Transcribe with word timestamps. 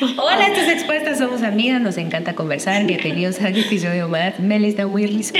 Hola, 0.00 0.46
estas 0.46 0.70
expuestas 0.70 1.18
somos 1.18 1.42
amigas, 1.42 1.78
nos 1.78 1.98
encanta 1.98 2.34
conversar. 2.34 2.82
Bienvenidos 2.86 3.38
a 3.42 3.48
un 3.48 3.56
episodio 3.56 4.08
más. 4.08 4.40
Mel 4.40 4.64
está 4.64 4.86
muy 4.86 5.06
risa. 5.06 5.34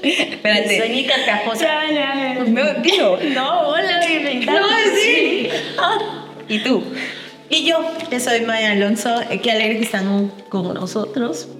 Espérate. 0.00 0.78
Soy 0.78 0.90
mi 0.90 1.06
carcajosa. 1.06 1.66
No. 2.46 3.16
No, 3.34 3.68
hola, 3.68 4.00
bienvenida. 4.06 4.60
No, 4.60 4.66
sí. 4.94 5.48
¿Y 6.48 6.60
tú? 6.60 6.84
Y 7.50 7.66
yo, 7.66 7.84
que 8.08 8.20
soy 8.20 8.42
Maya 8.42 8.70
Alonso, 8.70 9.22
eh, 9.28 9.40
qué 9.40 9.50
alegre 9.50 9.78
que 9.78 9.84
están 9.84 10.30
con 10.48 10.72
nosotros. 10.74 11.48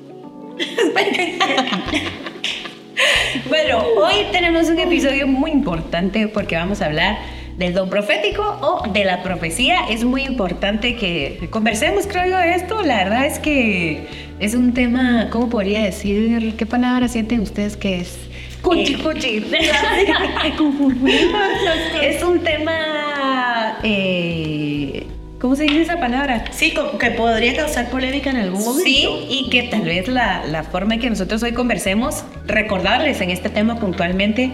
Bueno, 3.48 3.84
hoy 3.98 4.25
tenemos 4.32 4.68
un 4.68 4.79
episodio 4.79 5.27
muy 5.27 5.50
importante 5.50 6.27
porque 6.29 6.57
vamos 6.57 6.80
a 6.80 6.87
hablar 6.87 7.18
del 7.59 7.75
don 7.75 7.88
profético 7.88 8.43
o 8.61 8.89
de 8.93 9.04
la 9.04 9.22
profecía. 9.22 9.89
Es 9.91 10.04
muy 10.04 10.22
importante 10.22 10.96
que 10.96 11.48
conversemos, 11.50 12.07
creo 12.07 12.27
yo, 12.27 12.39
de 12.39 12.54
esto. 12.54 12.82
La 12.82 13.04
verdad 13.04 13.26
es 13.26 13.39
que 13.39 14.07
es 14.39 14.54
un 14.54 14.75
tema, 14.75 15.29
¿cómo 15.31 15.48
podría 15.48 15.82
decir? 15.82 16.54
¿Qué 16.57 16.67
palabra 16.67 17.08
sienten 17.08 17.40
ustedes 17.40 17.76
que 17.76 18.00
es? 18.00 18.18
Cuchi, 18.62 18.95
Eh, 18.95 18.98
cuchi. 19.03 19.36
es 22.03 22.22
un 22.22 22.40
tema... 22.40 23.79
eh, 23.82 25.07
¿Cómo 25.40 25.54
se 25.54 25.64
dice 25.64 25.82
esa 25.82 26.00
palabra? 26.00 26.45
Sí, 26.50 26.73
que 26.98 27.11
podría 27.11 27.54
causar 27.54 27.90
polémica 27.90 28.31
en 28.31 28.36
algún 28.36 28.64
momento. 28.64 28.82
Sí, 28.84 29.07
y 29.29 29.50
que 29.50 29.64
tal 29.64 29.82
vez 29.82 30.09
la, 30.09 30.45
la 30.46 30.62
forma 30.64 30.95
en 30.95 31.00
que 31.00 31.11
nosotros 31.11 31.43
hoy 31.43 31.53
conversemos, 31.53 32.25
recordarles 32.47 33.20
en 33.20 33.31
este 33.31 33.50
tema 33.50 33.78
puntualmente 33.78 34.50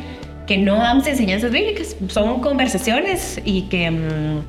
que 0.46 0.58
no 0.58 0.76
damos 0.76 1.06
enseñanzas 1.06 1.50
bíblicas, 1.50 1.96
son 2.08 2.40
conversaciones 2.40 3.40
y 3.44 3.62
que 3.62 3.90
mm, 3.90 4.40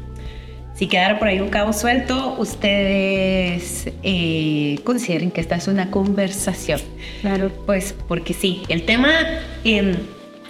si 0.75 0.87
quedara 0.87 1.19
por 1.19 1.27
ahí 1.27 1.39
un 1.39 1.49
cabo 1.49 1.71
suelto, 1.71 2.35
ustedes 2.39 3.91
eh, 4.01 4.79
consideren 4.83 5.31
que 5.31 5.41
esta 5.41 5.55
es 5.55 5.67
una 5.67 5.91
conversación. 5.91 6.81
Claro. 7.21 7.51
Pues 7.65 7.95
porque 8.07 8.33
sí, 8.33 8.63
el 8.69 8.83
tema 8.83 9.11
em, 9.63 9.95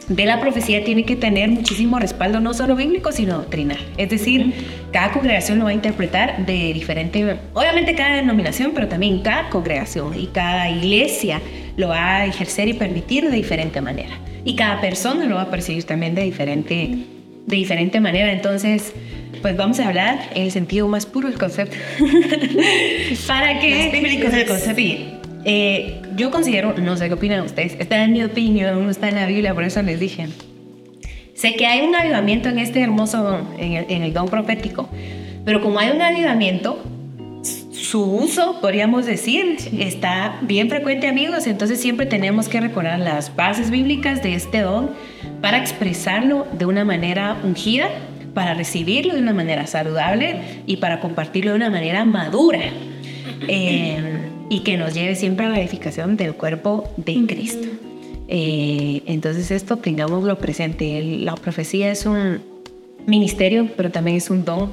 de 0.07 0.25
la 0.25 0.39
profecía 0.39 0.83
tiene 0.83 1.03
que 1.03 1.17
tener 1.17 1.49
muchísimo 1.49 1.99
respaldo, 1.99 2.39
no 2.39 2.53
solo 2.53 2.75
bíblico, 2.75 3.11
sino 3.11 3.37
doctrinal. 3.37 3.79
Es 3.97 4.09
decir, 4.09 4.53
cada 4.91 5.11
congregación 5.11 5.59
lo 5.59 5.65
va 5.65 5.71
a 5.71 5.73
interpretar 5.73 6.45
de 6.45 6.73
diferente, 6.73 7.37
obviamente 7.53 7.93
cada 7.93 8.15
denominación, 8.15 8.71
pero 8.73 8.87
también 8.87 9.21
cada 9.21 9.49
congregación 9.49 10.17
y 10.17 10.27
cada 10.27 10.69
iglesia 10.69 11.41
lo 11.75 11.89
va 11.89 12.17
a 12.17 12.25
ejercer 12.25 12.69
y 12.69 12.73
permitir 12.73 13.29
de 13.29 13.35
diferente 13.35 13.81
manera. 13.81 14.17
Y 14.45 14.55
cada 14.55 14.81
persona 14.81 15.25
lo 15.25 15.35
va 15.35 15.43
a 15.43 15.49
percibir 15.51 15.83
también 15.85 16.15
de 16.15 16.23
diferente, 16.23 16.97
de 17.45 17.55
diferente 17.55 17.99
manera. 17.99 18.31
Entonces, 18.31 18.93
pues 19.41 19.55
vamos 19.55 19.79
a 19.79 19.87
hablar 19.87 20.19
en 20.35 20.43
el 20.43 20.51
sentido 20.51 20.87
más 20.87 21.05
puro 21.05 21.29
del 21.29 21.37
concepto. 21.37 21.75
Para 23.27 23.59
que... 23.59 23.83
Más 23.85 23.91
bíblico 23.91 24.29
del 24.29 24.41
es- 24.41 24.49
concepto. 24.49 24.81
Eh, 25.45 26.01
yo 26.15 26.31
considero, 26.31 26.73
no 26.77 26.95
sé 26.95 27.09
qué 27.09 27.15
opinan 27.15 27.41
ustedes, 27.43 27.75
está 27.77 28.01
en 28.03 28.13
mi 28.13 28.23
opinión, 28.23 28.81
no 28.81 28.89
está 28.89 29.09
en 29.09 29.15
la 29.15 29.25
Biblia, 29.25 29.53
por 29.53 29.65
eso 29.65 29.81
les 29.81 29.99
dije. 29.99 30.27
Sé 31.35 31.55
que 31.55 31.65
hay 31.65 31.81
un 31.85 31.93
avivamiento 31.95 32.47
en 32.47 32.59
este 32.59 32.79
hermoso 32.81 33.45
en 33.59 33.73
el, 33.73 33.85
en 33.89 34.03
el 34.03 34.13
don 34.13 34.29
profético, 34.29 34.87
pero 35.43 35.61
como 35.61 35.79
hay 35.79 35.89
un 35.91 36.01
avivamiento, 36.01 36.81
su 37.83 38.01
uso, 38.01 38.59
podríamos 38.61 39.05
decir, 39.05 39.57
está 39.77 40.39
bien 40.41 40.69
frecuente, 40.69 41.07
amigos, 41.07 41.47
entonces 41.47 41.81
siempre 41.81 42.05
tenemos 42.05 42.47
que 42.47 42.61
recordar 42.61 42.97
las 42.99 43.35
bases 43.35 43.69
bíblicas 43.69 44.23
de 44.23 44.35
este 44.35 44.61
don 44.61 44.91
para 45.41 45.57
expresarlo 45.57 46.47
de 46.57 46.65
una 46.65 46.85
manera 46.85 47.37
ungida, 47.43 47.89
para 48.33 48.53
recibirlo 48.53 49.13
de 49.13 49.19
una 49.19 49.33
manera 49.33 49.67
saludable 49.67 50.63
y 50.65 50.77
para 50.77 51.01
compartirlo 51.01 51.51
de 51.51 51.57
una 51.57 51.69
manera 51.69 52.05
madura. 52.05 52.61
Eh, 53.47 54.29
y 54.49 54.59
que 54.61 54.77
nos 54.77 54.93
lleve 54.93 55.15
siempre 55.15 55.45
a 55.45 55.49
la 55.49 55.59
edificación 55.59 56.15
del 56.15 56.35
cuerpo 56.35 56.89
de 56.95 57.25
Cristo. 57.27 57.67
Eh, 58.29 59.01
entonces 59.07 59.51
esto 59.51 59.77
tengámoslo 59.77 60.37
presente. 60.37 61.01
La 61.19 61.35
profecía 61.35 61.91
es 61.91 62.05
un 62.05 62.39
ministerio, 63.05 63.67
pero 63.75 63.91
también 63.91 64.17
es 64.17 64.29
un 64.29 64.45
don. 64.45 64.71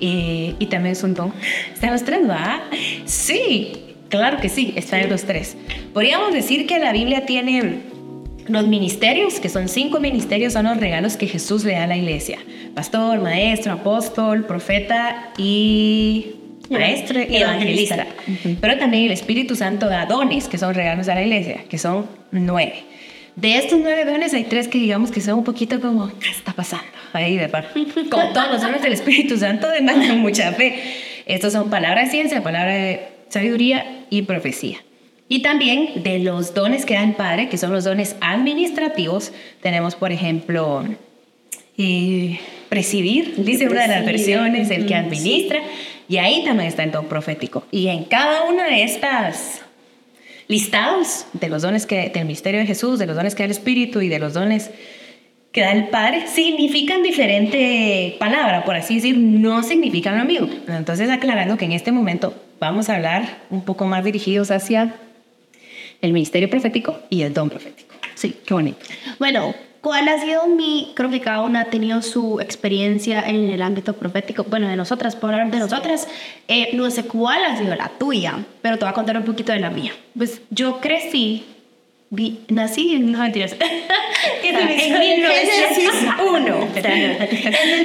Eh, 0.00 0.54
y 0.58 0.66
también 0.66 0.92
es 0.92 1.02
un 1.02 1.14
don. 1.14 1.32
Están 1.72 1.92
los 1.92 2.04
tres, 2.04 2.28
¿va? 2.28 2.62
Sí, 3.04 3.72
claro 4.08 4.38
que 4.40 4.48
sí, 4.48 4.72
están 4.76 5.08
los 5.08 5.24
tres. 5.24 5.56
Podríamos 5.92 6.32
decir 6.32 6.66
que 6.66 6.78
la 6.78 6.92
Biblia 6.92 7.26
tiene 7.26 7.80
los 8.48 8.66
ministerios, 8.66 9.40
que 9.40 9.48
son 9.48 9.68
cinco 9.68 10.00
ministerios, 10.00 10.52
son 10.52 10.66
los 10.66 10.76
regalos 10.78 11.16
que 11.16 11.26
Jesús 11.26 11.64
le 11.64 11.72
da 11.72 11.84
a 11.84 11.86
la 11.86 11.96
iglesia. 11.96 12.38
Pastor, 12.74 13.20
maestro, 13.20 13.72
apóstol, 13.72 14.44
profeta 14.44 15.32
y 15.36 16.36
maestro 16.70 17.20
y 17.20 17.36
evangelista. 17.36 18.06
Pero 18.60 18.78
también 18.78 19.04
el 19.04 19.12
Espíritu 19.12 19.56
Santo 19.56 19.88
da 19.88 20.06
dones, 20.06 20.48
que 20.48 20.58
son 20.58 20.74
regalos 20.74 21.08
a 21.08 21.14
la 21.14 21.22
iglesia, 21.22 21.64
que 21.68 21.78
son 21.78 22.06
nueve. 22.30 22.84
De 23.36 23.58
estos 23.58 23.78
nueve 23.78 24.06
dones 24.06 24.32
hay 24.32 24.44
tres 24.44 24.66
que 24.66 24.78
digamos 24.78 25.10
que 25.10 25.20
son 25.20 25.34
un 25.34 25.44
poquito 25.44 25.78
como, 25.78 26.10
¿qué 26.18 26.30
está 26.30 26.54
pasando? 26.54 26.86
Ahí, 27.12 27.36
de 27.36 27.50
par. 27.50 27.70
Como 28.10 28.32
todos 28.32 28.50
los 28.50 28.62
dones 28.62 28.80
del 28.82 28.94
Espíritu 28.94 29.36
Santo 29.36 29.68
demandan 29.68 30.20
mucha 30.20 30.52
fe. 30.52 30.82
Estos 31.26 31.52
son 31.52 31.68
palabra 31.68 32.04
de 32.04 32.10
ciencia, 32.10 32.42
palabra 32.42 32.72
de 32.72 33.08
sabiduría 33.28 34.06
y 34.08 34.22
profecía. 34.22 34.78
Y 35.28 35.42
también 35.42 36.02
de 36.02 36.18
los 36.20 36.54
dones 36.54 36.86
que 36.86 36.94
da 36.94 37.04
el 37.04 37.12
Padre, 37.12 37.50
que 37.50 37.58
son 37.58 37.72
los 37.72 37.84
dones 37.84 38.16
administrativos, 38.20 39.32
tenemos, 39.60 39.96
por 39.96 40.12
ejemplo, 40.12 40.84
eh, 41.76 42.40
presidir, 42.70 43.34
dice 43.36 43.68
una 43.68 43.82
de 43.82 43.88
las 43.88 44.06
versiones, 44.06 44.70
el 44.70 44.86
que 44.86 44.94
administra, 44.94 45.60
y 46.08 46.16
ahí 46.18 46.42
también 46.44 46.68
está 46.68 46.84
el 46.84 46.92
don 46.92 47.06
profético. 47.06 47.66
Y 47.70 47.88
en 47.88 48.04
cada 48.04 48.44
una 48.44 48.66
de 48.66 48.84
estas 48.84 49.65
listados 50.48 51.26
de 51.32 51.48
los 51.48 51.62
dones 51.62 51.86
que, 51.86 52.10
del 52.10 52.26
misterio 52.26 52.60
de 52.60 52.66
Jesús, 52.66 52.98
de 52.98 53.06
los 53.06 53.16
dones 53.16 53.34
que 53.34 53.42
da 53.42 53.46
el 53.46 53.50
Espíritu 53.50 54.00
y 54.00 54.08
de 54.08 54.18
los 54.18 54.34
dones 54.34 54.70
que 55.52 55.62
da 55.62 55.72
el 55.72 55.88
Padre, 55.88 56.26
significan 56.26 57.02
diferente 57.02 58.16
palabra, 58.18 58.64
por 58.64 58.76
así 58.76 58.96
decir, 58.96 59.16
no 59.16 59.62
significan 59.62 60.18
lo 60.18 60.24
mismo. 60.24 60.48
Entonces, 60.68 61.08
aclarando 61.10 61.56
que 61.56 61.64
en 61.64 61.72
este 61.72 61.92
momento 61.92 62.34
vamos 62.60 62.88
a 62.88 62.96
hablar 62.96 63.38
un 63.50 63.64
poco 63.64 63.86
más 63.86 64.04
dirigidos 64.04 64.50
hacia 64.50 64.96
el 66.02 66.12
ministerio 66.12 66.50
profético 66.50 67.00
y 67.08 67.22
el 67.22 67.32
don 67.32 67.48
profético. 67.48 67.94
Sí, 68.14 68.36
qué 68.44 68.54
bonito. 68.54 68.78
Bueno, 69.18 69.54
¿cuál 69.86 70.08
ha 70.08 70.18
sido 70.18 70.48
mi, 70.48 70.90
creo 70.96 71.10
que 71.10 71.20
cada 71.20 71.42
una 71.42 71.60
ha 71.60 71.64
tenido 71.66 72.02
su 72.02 72.40
experiencia 72.40 73.22
en 73.24 73.50
el 73.50 73.62
ámbito 73.62 73.92
profético? 73.92 74.42
Bueno, 74.42 74.66
de 74.66 74.74
nosotras, 74.74 75.14
por 75.14 75.32
hablar 75.32 75.48
de 75.52 75.60
nosotras, 75.60 76.08
eh, 76.48 76.70
no 76.72 76.90
sé 76.90 77.04
cuál 77.04 77.44
ha 77.44 77.56
sido 77.56 77.72
la 77.76 77.90
tuya, 77.90 78.44
pero 78.62 78.78
te 78.78 78.84
voy 78.84 78.90
a 78.90 78.94
contar 78.94 79.16
un 79.16 79.22
poquito 79.22 79.52
de 79.52 79.60
la 79.60 79.70
mía. 79.70 79.92
Pues 80.18 80.40
yo 80.50 80.80
crecí, 80.80 81.44
vi- 82.10 82.40
nací 82.48 82.96
en, 82.96 83.12
no 83.12 83.20
mentiras, 83.20 83.54
en 84.42 84.98
1901. 84.98 86.68
en 86.74 86.84
el 86.90 87.16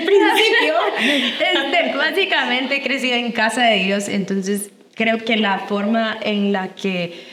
principio, 0.01 0.73
este, 0.97 1.95
básicamente 1.95 2.81
crecí 2.81 3.11
en 3.11 3.31
casa 3.31 3.61
de 3.65 3.75
Dios, 3.83 4.09
entonces 4.09 4.71
creo 4.95 5.19
que 5.19 5.37
la 5.37 5.59
forma 5.59 6.17
en 6.19 6.51
la 6.51 6.69
que 6.69 7.29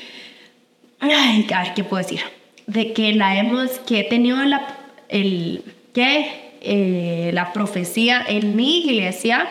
Ay, 1.00 1.46
a 1.54 1.62
ver, 1.62 1.72
¿qué 1.74 1.84
puedo 1.84 2.02
decir? 2.02 2.20
De 2.68 2.92
que 2.92 3.12
la 3.12 3.36
hemos, 3.36 3.80
que 3.80 4.00
he 4.00 4.04
tenido 4.04 4.36
la, 4.44 4.76
el, 5.08 5.64
que, 5.92 6.52
eh, 6.60 7.30
la 7.34 7.52
profecía 7.52 8.24
en 8.28 8.54
mi 8.54 8.80
iglesia 8.84 9.48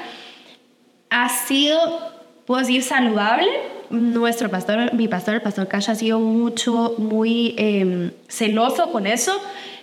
ha 1.09 1.27
sido, 1.27 1.77
puedo 2.45 2.61
decir, 2.61 2.83
saludable. 2.83 3.47
Nuestro 3.89 4.49
pastor, 4.49 4.93
mi 4.93 5.09
pastor, 5.09 5.35
el 5.35 5.41
pastor 5.41 5.67
Cash, 5.67 5.89
ha 5.89 5.95
sido 5.95 6.19
mucho, 6.19 6.95
muy 6.97 7.55
eh, 7.57 8.11
celoso 8.29 8.91
con 8.91 9.07
eso. 9.07 9.33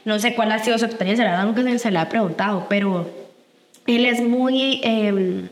No 0.06 0.18
sé 0.18 0.34
cuál 0.34 0.52
ha 0.52 0.58
sido 0.58 0.78
su 0.78 0.86
experiencia, 0.86 1.24
la 1.24 1.32
verdad 1.32 1.46
nunca 1.46 1.78
se, 1.78 1.90
la 1.90 2.02
he 2.02 2.06
preguntado, 2.06 2.66
pero 2.68 3.10
él 3.86 4.06
es 4.06 4.22
muy... 4.22 4.80
eh, 4.84 5.48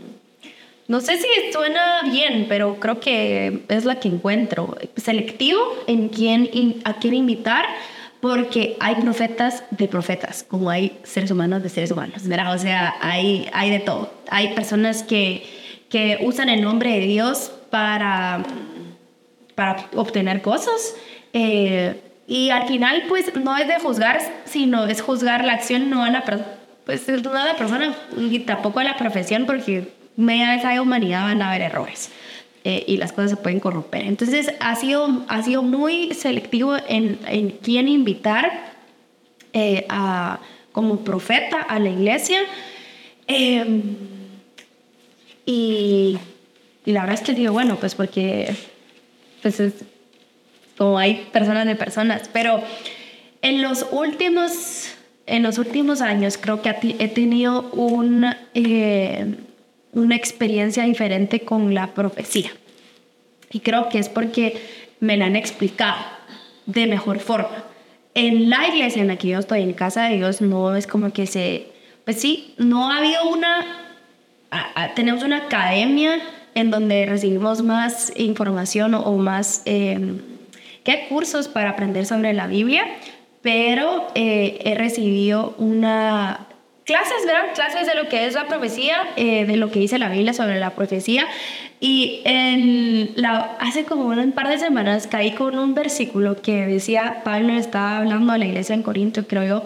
no 0.88 1.00
sé 1.00 1.16
si 1.16 1.26
suena 1.52 2.02
bien, 2.04 2.46
pero 2.48 2.76
creo 2.80 3.00
que 3.00 3.62
es 3.68 3.84
la 3.84 4.00
que 4.00 4.08
encuentro. 4.08 4.76
Selectivo 4.96 5.60
en 5.86 6.08
quién, 6.08 6.48
in- 6.52 6.80
a 6.84 6.94
quién 6.94 7.14
invitar, 7.14 7.64
porque 8.20 8.76
hay 8.80 8.96
profetas 8.96 9.64
de 9.70 9.88
profetas, 9.88 10.44
como 10.44 10.70
hay 10.70 10.98
seres 11.02 11.30
humanos 11.30 11.62
de 11.62 11.68
seres 11.68 11.90
humanos, 11.90 12.26
¿verdad? 12.28 12.54
O 12.54 12.58
sea, 12.58 12.94
hay, 13.00 13.48
hay 13.52 13.70
de 13.70 13.80
todo. 13.80 14.12
Hay 14.30 14.54
personas 14.54 15.02
que, 15.02 15.44
que 15.88 16.18
usan 16.22 16.48
el 16.48 16.60
nombre 16.62 16.90
de 16.92 17.06
Dios 17.06 17.50
para, 17.70 18.42
para 19.54 19.88
obtener 19.96 20.42
cosas. 20.42 20.94
eh, 21.32 22.00
y 22.28 22.50
al 22.50 22.66
final, 22.68 23.02
pues, 23.08 23.34
no 23.34 23.56
es 23.58 23.66
de 23.66 23.78
juzgar, 23.80 24.20
sino 24.44 24.86
es 24.86 25.02
juzgar 25.02 25.44
la 25.44 25.54
acción, 25.54 25.90
no 25.90 26.04
a 26.04 26.10
la, 26.10 26.22
per- 26.24 26.44
pues, 26.86 27.06
no 27.08 27.32
a 27.34 27.44
la 27.44 27.56
persona 27.56 27.94
y 28.16 28.38
tampoco 28.40 28.78
a 28.78 28.84
la 28.84 28.96
profesión, 28.96 29.44
porque 29.44 29.88
media 30.16 30.54
vez 30.54 30.64
hay 30.64 30.78
humanidad 30.78 31.22
van 31.22 31.42
a 31.42 31.50
haber 31.50 31.62
errores. 31.62 32.10
eh, 32.64 32.84
y 32.86 32.96
las 32.96 33.12
cosas 33.12 33.30
se 33.30 33.36
pueden 33.36 33.60
corromper. 33.60 34.02
Entonces 34.02 34.52
ha 34.60 34.76
sido, 34.76 35.24
ha 35.28 35.42
sido 35.42 35.62
muy 35.62 36.14
selectivo 36.14 36.76
en, 36.88 37.18
en 37.26 37.50
quién 37.50 37.88
invitar 37.88 38.72
eh, 39.52 39.84
a, 39.88 40.38
como 40.70 41.00
profeta 41.00 41.60
a 41.60 41.78
la 41.78 41.90
iglesia. 41.90 42.38
Eh, 43.26 43.82
y, 45.44 46.18
y 46.84 46.92
la 46.92 47.00
verdad 47.00 47.14
es 47.14 47.22
que 47.22 47.34
digo, 47.34 47.52
bueno, 47.52 47.76
pues 47.76 47.94
porque 47.94 48.54
pues 49.42 49.58
es 49.58 49.74
como 50.78 50.98
hay 50.98 51.26
personas 51.32 51.66
de 51.66 51.74
personas, 51.74 52.30
pero 52.32 52.62
en 53.42 53.60
los 53.60 53.86
últimos, 53.90 54.88
en 55.26 55.42
los 55.42 55.58
últimos 55.58 56.00
años 56.00 56.38
creo 56.38 56.62
que 56.62 56.70
he 56.98 57.08
tenido 57.08 57.70
una, 57.72 58.38
eh, 58.54 59.34
una 59.92 60.16
experiencia 60.16 60.84
diferente 60.84 61.40
con 61.40 61.74
la 61.74 61.94
profecía. 61.94 62.50
Y 63.50 63.60
creo 63.60 63.88
que 63.88 63.98
es 63.98 64.08
porque 64.08 64.60
me 65.00 65.16
la 65.16 65.26
han 65.26 65.36
explicado 65.36 66.00
de 66.66 66.86
mejor 66.86 67.20
forma. 67.20 67.64
En 68.14 68.50
la 68.50 68.68
iglesia 68.68 69.02
en 69.02 69.08
la 69.08 69.16
que 69.16 69.28
yo 69.28 69.38
estoy, 69.38 69.62
en 69.62 69.72
casa 69.72 70.04
de 70.04 70.16
Dios, 70.16 70.40
no 70.40 70.74
es 70.74 70.86
como 70.86 71.12
que 71.12 71.26
se... 71.26 71.68
Pues 72.04 72.20
sí, 72.20 72.54
no 72.58 72.90
ha 72.90 72.98
habido 72.98 73.28
una... 73.28 73.64
tenemos 74.94 75.22
una 75.22 75.38
academia 75.38 76.20
en 76.54 76.70
donde 76.70 77.06
recibimos 77.06 77.62
más 77.62 78.12
información 78.16 78.94
o, 78.94 79.12
más... 79.16 79.62
Eh, 79.66 80.20
¿Qué 80.84 81.06
cursos 81.08 81.46
para 81.48 81.70
aprender 81.70 82.06
sobre 82.06 82.32
la 82.32 82.46
Biblia? 82.46 82.84
Pero 83.40 84.08
eh, 84.14 84.60
he 84.64 84.74
recibido 84.74 85.54
una 85.58 86.48
clases, 86.84 87.26
¿verdad? 87.26 87.54
Clases 87.54 87.86
de 87.86 87.94
lo 87.94 88.08
que 88.08 88.26
es 88.26 88.34
la 88.34 88.46
profecía, 88.48 88.96
eh, 89.16 89.44
de 89.44 89.56
lo 89.56 89.70
que 89.70 89.78
dice 89.78 89.98
la 89.98 90.08
Biblia 90.08 90.32
sobre 90.32 90.58
la 90.58 90.70
profecía. 90.70 91.26
Y 91.80 92.20
en 92.24 93.10
la, 93.16 93.56
hace 93.58 93.84
como 93.84 94.06
un 94.06 94.32
par 94.32 94.48
de 94.48 94.58
semanas 94.58 95.06
caí 95.06 95.32
con 95.32 95.58
un 95.58 95.74
versículo 95.74 96.40
que 96.40 96.66
decía, 96.66 97.22
Pablo 97.24 97.52
estaba 97.54 97.98
hablando 97.98 98.32
a 98.32 98.38
la 98.38 98.46
iglesia 98.46 98.74
en 98.74 98.82
Corinto, 98.82 99.26
creo 99.26 99.44
yo, 99.44 99.64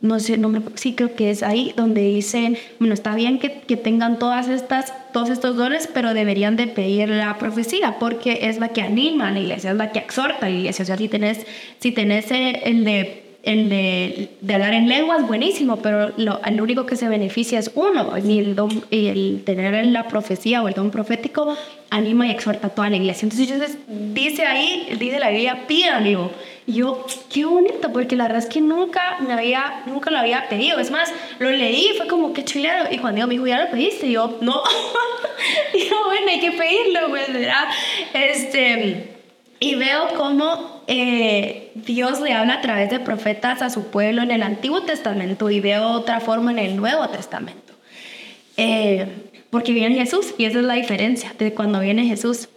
no 0.00 0.20
sé, 0.20 0.36
no 0.38 0.48
me, 0.48 0.60
sí 0.74 0.94
creo 0.94 1.14
que 1.14 1.30
es 1.30 1.42
ahí 1.42 1.72
donde 1.76 2.02
dicen, 2.02 2.56
bueno, 2.78 2.94
está 2.94 3.14
bien 3.14 3.38
que, 3.38 3.60
que, 3.60 3.76
tengan 3.76 4.18
todas 4.18 4.48
estas, 4.48 4.92
todos 5.12 5.30
estos 5.30 5.56
dones, 5.56 5.88
pero 5.92 6.14
deberían 6.14 6.56
de 6.56 6.66
pedir 6.66 7.08
la 7.08 7.38
profecía, 7.38 7.98
porque 7.98 8.40
es 8.42 8.58
la 8.58 8.68
que 8.68 8.82
anima 8.82 9.28
a 9.28 9.32
la 9.32 9.40
iglesia, 9.40 9.70
es 9.70 9.76
la 9.76 9.92
que 9.92 9.98
exhorta 9.98 10.46
a 10.46 10.50
la 10.50 10.56
iglesia. 10.56 10.82
O 10.82 10.86
sea, 10.86 10.96
si 10.96 11.08
tenés, 11.08 11.46
si 11.78 11.92
tenés 11.92 12.30
el 12.30 12.84
de 12.84 13.25
el 13.46 13.68
de, 13.68 14.28
hablar 14.52 14.74
en 14.74 14.88
lenguas, 14.88 15.24
buenísimo, 15.24 15.76
pero 15.76 16.12
lo, 16.16 16.40
el 16.44 16.60
único 16.60 16.84
que 16.84 16.96
se 16.96 17.08
beneficia 17.08 17.60
es 17.60 17.70
uno, 17.76 18.18
y 18.18 18.40
el, 18.40 18.56
don, 18.56 18.84
y 18.90 19.06
el 19.06 19.42
tener 19.44 19.86
la 19.86 20.08
profecía 20.08 20.64
o 20.64 20.68
el 20.68 20.74
don 20.74 20.90
profético 20.90 21.56
anima 21.88 22.26
y 22.26 22.32
exhorta 22.32 22.66
a 22.66 22.70
toda 22.70 22.90
la 22.90 22.96
iglesia. 22.96 23.28
Entonces, 23.30 23.78
dice 23.88 24.44
ahí, 24.44 24.88
dice 24.98 25.20
la 25.20 25.30
Biblia, 25.30 25.64
pida, 25.68 25.96
amigo. 25.96 26.32
Y 26.66 26.72
yo, 26.72 27.06
qué 27.32 27.44
bonito, 27.44 27.92
porque 27.92 28.16
la 28.16 28.24
verdad 28.24 28.42
es 28.42 28.46
que 28.46 28.60
nunca 28.60 29.18
me 29.20 29.32
había, 29.32 29.84
nunca 29.86 30.10
lo 30.10 30.18
había 30.18 30.48
pedido. 30.48 30.80
Es 30.80 30.90
más, 30.90 31.14
lo 31.38 31.48
leí, 31.48 31.90
fue 31.96 32.08
como 32.08 32.32
que 32.32 32.44
chulero. 32.44 32.86
Y 32.90 32.98
Juan 32.98 33.14
Diego 33.14 33.28
me 33.28 33.34
dijo, 33.34 33.46
¿ya 33.46 33.64
lo 33.64 33.70
pediste? 33.70 34.08
Y 34.08 34.12
yo, 34.12 34.38
no. 34.40 34.60
y 35.72 35.88
yo, 35.88 36.04
bueno, 36.04 36.26
hay 36.28 36.40
que 36.40 36.50
pedirlo, 36.50 37.10
pues, 37.10 37.32
¿verdad? 37.32 37.68
Este, 38.12 39.15
y 39.58 39.74
veo 39.74 40.08
cómo 40.16 40.82
eh, 40.86 41.72
Dios 41.74 42.20
le 42.20 42.32
habla 42.32 42.54
a 42.54 42.60
través 42.60 42.90
de 42.90 43.00
profetas 43.00 43.62
a 43.62 43.70
su 43.70 43.86
pueblo 43.86 44.22
en 44.22 44.30
el 44.30 44.42
Antiguo 44.42 44.82
Testamento 44.82 45.50
y 45.50 45.60
veo 45.60 45.88
otra 45.90 46.20
forma 46.20 46.50
en 46.50 46.58
el 46.58 46.76
Nuevo 46.76 47.08
Testamento. 47.08 47.72
Eh, 48.56 49.06
porque 49.50 49.72
viene 49.72 49.96
Jesús 49.96 50.34
y 50.36 50.44
esa 50.44 50.58
es 50.58 50.64
la 50.64 50.74
diferencia 50.74 51.34
de 51.38 51.54
cuando 51.54 51.80
viene 51.80 52.06
Jesús. 52.06 52.48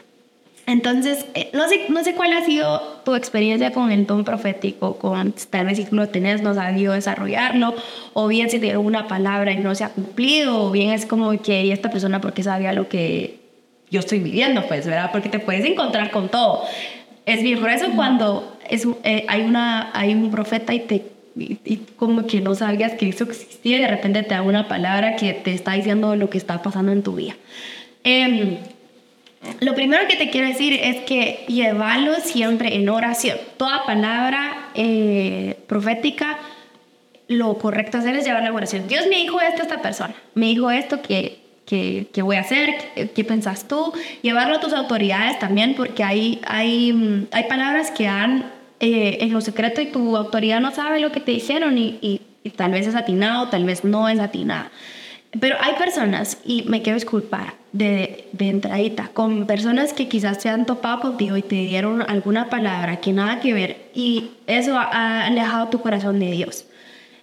Entonces, 0.66 1.26
eh, 1.34 1.50
no, 1.54 1.68
sé, 1.68 1.86
no 1.90 2.04
sé 2.04 2.14
cuál 2.14 2.32
ha 2.34 2.46
sido 2.46 3.02
tu 3.04 3.16
experiencia 3.16 3.72
con 3.72 3.92
el 3.92 4.06
don 4.06 4.24
profético, 4.24 4.98
con 4.98 5.34
tal 5.50 5.66
vez 5.66 5.78
si 5.78 5.88
lo 5.90 6.10
tenés, 6.10 6.44
no 6.44 6.54
sabido 6.54 6.94
desarrollarlo, 6.94 7.74
o 8.14 8.28
bien 8.28 8.52
si 8.52 8.60
te 8.60 8.68
dio 8.68 8.82
una 8.82 9.08
palabra 9.08 9.52
y 9.52 9.58
no 9.58 9.74
se 9.74 9.84
ha 9.84 9.90
cumplido, 9.90 10.66
o 10.66 10.70
bien 10.70 10.92
es 10.92 11.08
como 11.08 11.32
que 11.42 11.66
¿y 11.66 11.72
esta 11.72 11.90
persona 11.90 12.22
porque 12.22 12.44
sabía 12.44 12.72
lo 12.74 12.88
que 12.88 13.39
yo 13.92 14.00
estoy 14.00 14.20
viviendo, 14.20 14.68
pues, 14.68 14.86
¿verdad? 14.86 15.12
Porque 15.12 15.30
te 15.30 15.40
puedes 15.40 15.66
encontrar 15.66 16.12
con 16.12 16.30
todo. 16.30 16.64
Es 17.26 17.44
bien, 17.44 17.60
por 17.60 17.70
eso 17.70 17.88
cuando 17.96 18.58
es, 18.70 18.88
eh, 19.04 19.26
hay, 19.28 19.42
una, 19.42 19.92
hay 19.94 20.14
un 20.14 20.32
profeta 20.32 20.74
y 20.74 20.80
te 20.80 21.06
y, 21.36 21.78
como 21.96 22.26
que 22.26 22.42
no 22.42 22.56
sabías 22.56 22.94
que 22.94 23.10
eso 23.10 23.24
existía 23.24 23.78
y 23.78 23.82
de 23.82 23.88
repente 23.88 24.24
te 24.24 24.34
da 24.34 24.42
una 24.42 24.68
palabra 24.68 25.16
que 25.16 25.34
te 25.34 25.54
está 25.54 25.74
diciendo 25.74 26.16
lo 26.16 26.30
que 26.30 26.38
está 26.38 26.62
pasando 26.62 26.92
en 26.92 27.04
tu 27.04 27.16
vida. 27.16 27.36
Eh, 28.04 28.58
lo 29.62 29.74
primero 29.74 30.08
que 30.08 30.18
te 30.18 30.30
quiero 30.30 30.48
decir 30.48 30.74
es 30.82 30.98
que 31.02 31.46
llevarlo 31.48 32.16
siempre 32.16 32.76
en 32.76 32.90
oración. 32.90 33.38
Toda 33.58 33.86
palabra 33.86 34.70
eh, 34.76 35.58
profética, 35.68 36.40
lo 37.28 37.58
correcto 37.58 38.00
hacer 38.00 38.16
es 38.16 38.26
llevarla 38.26 38.50
en 38.50 38.56
oración. 38.56 38.88
Dios 38.88 39.06
me 39.10 39.18
dijo 39.18 39.40
esto 39.40 39.62
a 39.62 39.64
esta 39.64 39.82
persona, 39.82 40.16
me 40.34 40.48
dijo 40.48 40.70
esto 40.72 41.02
que, 41.02 41.39
que, 41.70 42.08
que 42.12 42.24
voy 42.24 42.38
a 42.38 42.40
hacer, 42.40 42.74
¿Qué, 42.96 43.12
¿qué, 43.12 43.24
pensás 43.24 43.68
tú? 43.68 43.94
Llevarlo 44.24 44.56
a 44.56 44.60
tus 44.60 44.74
autoridades 44.74 45.38
también, 45.38 45.76
porque 45.76 46.04
hay, 46.04 46.42
hay, 46.48 46.92
mm, 46.92 47.28
hay 47.32 47.44
palabras 47.44 47.92
que 47.92 48.08
han 48.08 48.52
eh, 48.80 49.20
en 49.22 49.32
lo 49.32 49.40
secreto 49.40 49.80
y 49.80 49.86
tu 49.86 50.18
autoridad 50.18 50.62
no 50.62 50.72
sabe 50.72 51.00
lo 51.00 51.12
que 51.12 51.20
te 51.20 51.32
dijeron 51.32 51.78
y, 51.78 52.00
y, 52.02 52.22
y 52.44 52.50
tal 52.50 52.72
vez 52.72 52.88
es 52.88 52.96
atinado, 52.96 53.50
tal 53.50 53.66
vez 53.66 53.84
no 53.84 54.10
es 54.10 54.20
atinado. 54.20 54.68
Pero 55.40 55.58
hay 55.62 55.76
personas, 55.76 56.40
y 56.44 56.64
me 56.64 56.82
quiero 56.82 56.96
disculpar 56.96 57.54
de, 57.72 58.28
de 58.32 58.50
entradita, 58.50 59.10
con 59.14 59.46
personas 59.46 59.94
que 59.94 60.08
quizás 60.08 60.42
se 60.42 60.50
han 60.50 60.66
topado 60.66 61.02
contigo 61.02 61.38
y 61.38 61.44
te 61.44 61.56
dieron 61.56 62.02
alguna 62.02 62.50
palabra 62.50 63.00
que 63.00 63.14
nada 63.14 63.40
que 63.42 63.54
ver, 63.54 63.78
y 63.94 64.32
eso 64.48 64.76
ha 64.76 65.28
alejado 65.28 65.68
tu 65.68 65.82
corazón 65.82 66.20
de 66.20 66.32
Dios, 66.32 66.66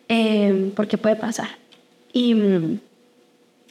eh, 0.08 0.70
porque 0.76 0.98
puede 0.98 1.16
pasar. 1.16 1.48
Y, 2.12 2.78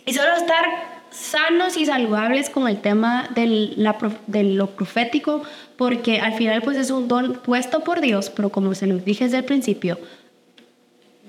y 0.06 0.13
solo 0.13 0.36
estar 0.36 0.66
sanos 1.10 1.78
y 1.78 1.86
saludables 1.86 2.50
con 2.50 2.68
el 2.68 2.81
tema 2.81 3.30
del, 3.34 3.74
la, 3.78 3.98
de 4.28 4.44
lo 4.44 4.68
profético, 4.68 5.44
porque 5.78 6.19
al 6.19 6.34
final 6.34 6.62
pues 6.62 6.78
es 6.78 6.92
un 6.92 7.07
don 7.07 7.34
puesto 7.36 7.81
por 7.81 8.02
Dios, 8.02 8.30
pero 8.30 8.50
como 8.50 8.75
se 8.75 8.88
los 8.88 9.06
dije 9.06 9.25
desde 9.25 9.38
el 9.38 9.46
principio, 9.46 9.98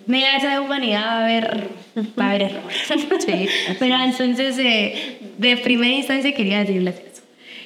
mira 0.06 0.36
esa 0.36 0.60
humanidad 0.60 1.04
va 1.04 1.12
a 1.12 1.24
haber, 1.24 1.68
va 2.18 2.24
a 2.24 2.30
haber 2.30 2.42
errores. 2.42 2.76
Sí. 3.24 3.48
Pero 3.78 3.96
entonces, 3.96 4.58
eh, 4.58 5.18
de 5.38 5.56
primera 5.56 5.94
instancia 5.94 6.32
quería 6.32 6.60
decirles 6.60 6.94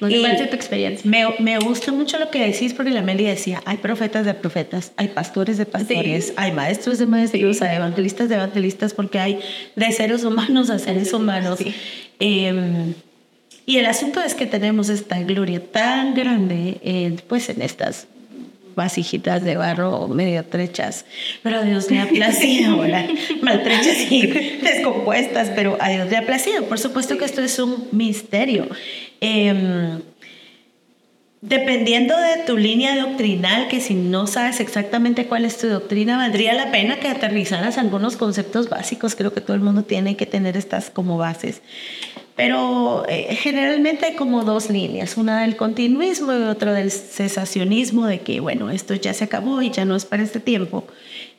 eso. 0.07 0.17
No 0.17 0.21
sé 0.23 0.33
cuál 0.33 0.43
es 0.43 0.49
tu 0.49 0.55
experiencia. 0.55 1.09
Me, 1.09 1.25
me 1.39 1.59
gusta 1.59 1.91
mucho 1.91 2.19
lo 2.19 2.29
que 2.29 2.45
decís 2.45 2.73
porque 2.73 2.91
la 2.91 3.01
Meli 3.01 3.25
decía, 3.25 3.61
hay 3.65 3.77
profetas 3.77 4.25
de 4.25 4.33
profetas, 4.33 4.91
hay 4.97 5.09
pastores 5.09 5.57
de 5.57 5.65
pastores, 5.65 6.27
sí. 6.27 6.33
hay 6.37 6.51
maestros 6.51 6.97
de 6.97 7.05
maestros, 7.05 7.57
sí. 7.57 7.63
hay 7.63 7.77
evangelistas 7.77 8.29
de 8.29 8.35
evangelistas, 8.35 8.93
porque 8.93 9.19
hay 9.19 9.39
de 9.75 9.91
seres 9.91 10.23
humanos 10.23 10.69
a 10.69 10.79
seres 10.79 11.13
humanos. 11.13 11.59
Sí. 11.59 11.73
Eh, 12.19 12.93
y 13.65 13.77
el 13.77 13.85
asunto 13.85 14.21
es 14.21 14.33
que 14.33 14.45
tenemos 14.45 14.89
esta 14.89 15.21
gloria 15.21 15.63
tan 15.63 16.13
grande 16.13 16.79
eh, 16.83 17.15
pues 17.27 17.49
en 17.49 17.61
estas 17.61 18.07
vasijitas 18.75 19.43
de 19.43 19.57
barro 19.57 20.07
medio 20.07 20.43
trechas, 20.45 21.05
pero 21.43 21.59
a 21.59 21.61
Dios 21.63 21.91
le 21.91 21.99
ha 21.99 22.07
placido, 22.07 22.77
maltrechas 23.41 24.11
y 24.11 24.27
descompuestas, 24.61 25.51
pero 25.55 25.77
a 25.79 25.89
Dios 25.89 26.09
le 26.09 26.17
ha 26.17 26.25
placido. 26.25 26.65
Por 26.65 26.79
supuesto 26.79 27.17
que 27.17 27.25
esto 27.25 27.41
es 27.41 27.59
un 27.59 27.87
misterio. 27.91 28.67
Eh, 29.21 30.01
dependiendo 31.41 32.15
de 32.15 32.43
tu 32.45 32.55
línea 32.55 32.95
doctrinal, 32.95 33.67
que 33.67 33.81
si 33.81 33.95
no 33.95 34.27
sabes 34.27 34.59
exactamente 34.59 35.25
cuál 35.25 35.43
es 35.43 35.57
tu 35.57 35.67
doctrina, 35.67 36.17
valdría 36.17 36.53
la 36.53 36.71
pena 36.71 36.99
que 36.99 37.07
aterrizaras 37.07 37.79
algunos 37.79 38.15
conceptos 38.15 38.69
básicos. 38.69 39.15
Creo 39.15 39.33
que 39.33 39.41
todo 39.41 39.55
el 39.55 39.61
mundo 39.61 39.83
tiene 39.83 40.15
que 40.15 40.27
tener 40.27 40.55
estas 40.55 40.91
como 40.91 41.17
bases. 41.17 41.61
Pero 42.35 43.05
eh, 43.09 43.35
generalmente 43.35 44.05
hay 44.05 44.15
como 44.15 44.43
dos 44.43 44.69
líneas, 44.69 45.17
una 45.17 45.41
del 45.41 45.57
continuismo 45.57 46.31
y 46.31 46.43
otra 46.43 46.73
del 46.73 46.91
cesacionismo, 46.91 48.05
de 48.05 48.19
que, 48.19 48.39
bueno, 48.39 48.69
esto 48.69 48.93
ya 48.95 49.13
se 49.13 49.25
acabó 49.25 49.61
y 49.61 49.69
ya 49.69 49.83
no 49.83 49.95
es 49.95 50.05
para 50.05 50.23
este 50.23 50.39
tiempo. 50.39 50.85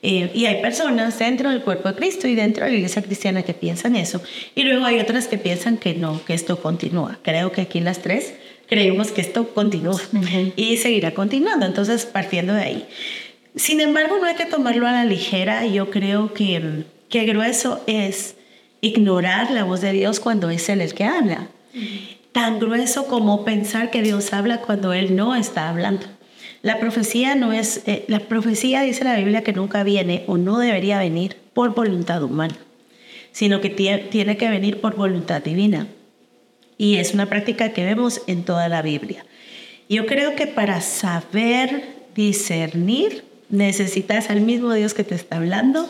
Eh, 0.01 0.31
y 0.33 0.45
hay 0.45 0.61
personas 0.61 1.17
dentro 1.17 1.49
del 1.49 1.61
cuerpo 1.61 1.89
de 1.89 1.95
Cristo 1.95 2.27
y 2.27 2.35
dentro 2.35 2.65
de 2.65 2.71
la 2.71 2.77
iglesia 2.77 3.01
cristiana 3.01 3.43
que 3.43 3.53
piensan 3.53 3.95
eso. 3.95 4.21
Y 4.53 4.63
luego 4.63 4.85
hay 4.85 4.99
otras 4.99 5.27
que 5.27 5.37
piensan 5.37 5.77
que 5.77 5.95
no, 5.95 6.23
que 6.25 6.33
esto 6.33 6.61
continúa. 6.61 7.19
Creo 7.23 7.51
que 7.51 7.61
aquí 7.61 7.79
las 7.79 7.99
tres 7.99 8.33
creemos 8.73 9.11
que 9.11 9.21
esto 9.21 9.53
continúa 9.53 9.93
uh 10.13 10.17
-huh. 10.17 10.53
y 10.55 10.77
seguirá 10.77 11.13
continuando. 11.13 11.65
Entonces, 11.65 12.05
partiendo 12.05 12.53
de 12.53 12.63
ahí. 12.63 12.85
Sin 13.55 13.79
embargo, 13.81 14.17
no 14.17 14.25
hay 14.25 14.35
que 14.35 14.47
tomarlo 14.47 14.87
a 14.87 14.91
la 14.91 15.05
ligera. 15.05 15.65
Yo 15.67 15.91
creo 15.91 16.33
que, 16.33 16.85
que 17.07 17.25
grueso 17.25 17.81
es 17.85 18.35
ignorar 18.81 19.51
la 19.51 19.63
voz 19.63 19.81
de 19.81 19.93
Dios 19.93 20.19
cuando 20.19 20.49
es 20.49 20.67
Él 20.69 20.81
el 20.81 20.95
que 20.95 21.03
habla. 21.03 21.49
Tan 22.31 22.59
grueso 22.59 23.05
como 23.05 23.45
pensar 23.45 23.91
que 23.91 24.01
Dios 24.01 24.33
habla 24.33 24.61
cuando 24.61 24.91
Él 24.91 25.15
no 25.15 25.35
está 25.35 25.69
hablando. 25.69 26.07
La 26.63 26.79
profecía 26.79 27.35
no 27.35 27.53
es, 27.53 27.83
eh, 27.85 28.05
la 28.07 28.21
profecía 28.21 28.81
dice 28.81 29.03
la 29.03 29.17
Biblia 29.17 29.43
que 29.43 29.53
nunca 29.53 29.83
viene 29.83 30.23
o 30.27 30.37
no 30.37 30.57
debería 30.57 30.97
venir 30.97 31.35
por 31.53 31.75
voluntad 31.75 32.23
humana, 32.23 32.55
sino 33.31 33.61
que 33.61 33.69
tiene 33.69 34.37
que 34.37 34.49
venir 34.49 34.81
por 34.81 34.95
voluntad 34.95 35.43
divina. 35.43 35.87
Y 36.83 36.97
es 36.97 37.13
una 37.13 37.27
práctica 37.27 37.69
que 37.69 37.85
vemos 37.85 38.21
en 38.27 38.43
toda 38.43 38.67
la 38.67 38.81
Biblia. 38.81 39.25
Yo 39.87 40.05
creo 40.05 40.35
que 40.35 40.47
para 40.47 40.81
saber 40.81 41.85
discernir 42.13 43.23
necesitas 43.47 44.29
al 44.29 44.41
mismo 44.41 44.73
Dios 44.73 44.93
que 44.93 45.05
te 45.05 45.15
está 45.15 45.37
hablando 45.37 45.89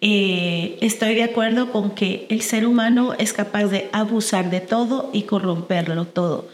eh, 0.00 0.78
estoy 0.80 1.16
de 1.16 1.24
acuerdo 1.24 1.70
con 1.70 1.90
que 1.90 2.26
el 2.30 2.40
ser 2.40 2.66
humano 2.66 3.12
es 3.18 3.34
capaz 3.34 3.66
de 3.66 3.90
abusar 3.92 4.48
de 4.48 4.60
todo 4.60 5.10
y 5.12 5.24
corromperlo 5.24 6.06
todo. 6.06 6.48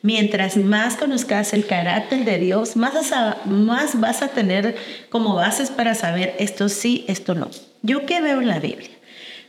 Mientras 0.00 0.56
más 0.56 0.94
conozcas 0.94 1.54
el 1.54 1.66
carácter 1.66 2.24
de 2.24 2.38
Dios, 2.38 2.76
más 2.76 2.94
vas 2.94 3.10
a, 3.10 3.38
más 3.46 3.98
vas 3.98 4.22
a 4.22 4.28
tener 4.28 4.76
como 5.10 5.34
bases 5.34 5.70
para 5.70 5.96
saber 5.96 6.36
esto 6.38 6.68
sí, 6.68 7.04
esto 7.08 7.34
no. 7.34 7.50
¿Yo 7.82 8.06
qué 8.06 8.20
veo 8.20 8.40
en 8.40 8.46
la 8.46 8.60
Biblia? 8.60 8.90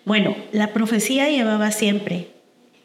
Bueno, 0.06 0.36
la 0.52 0.74
profecía 0.74 1.30
llevaba 1.30 1.70
siempre 1.72 2.35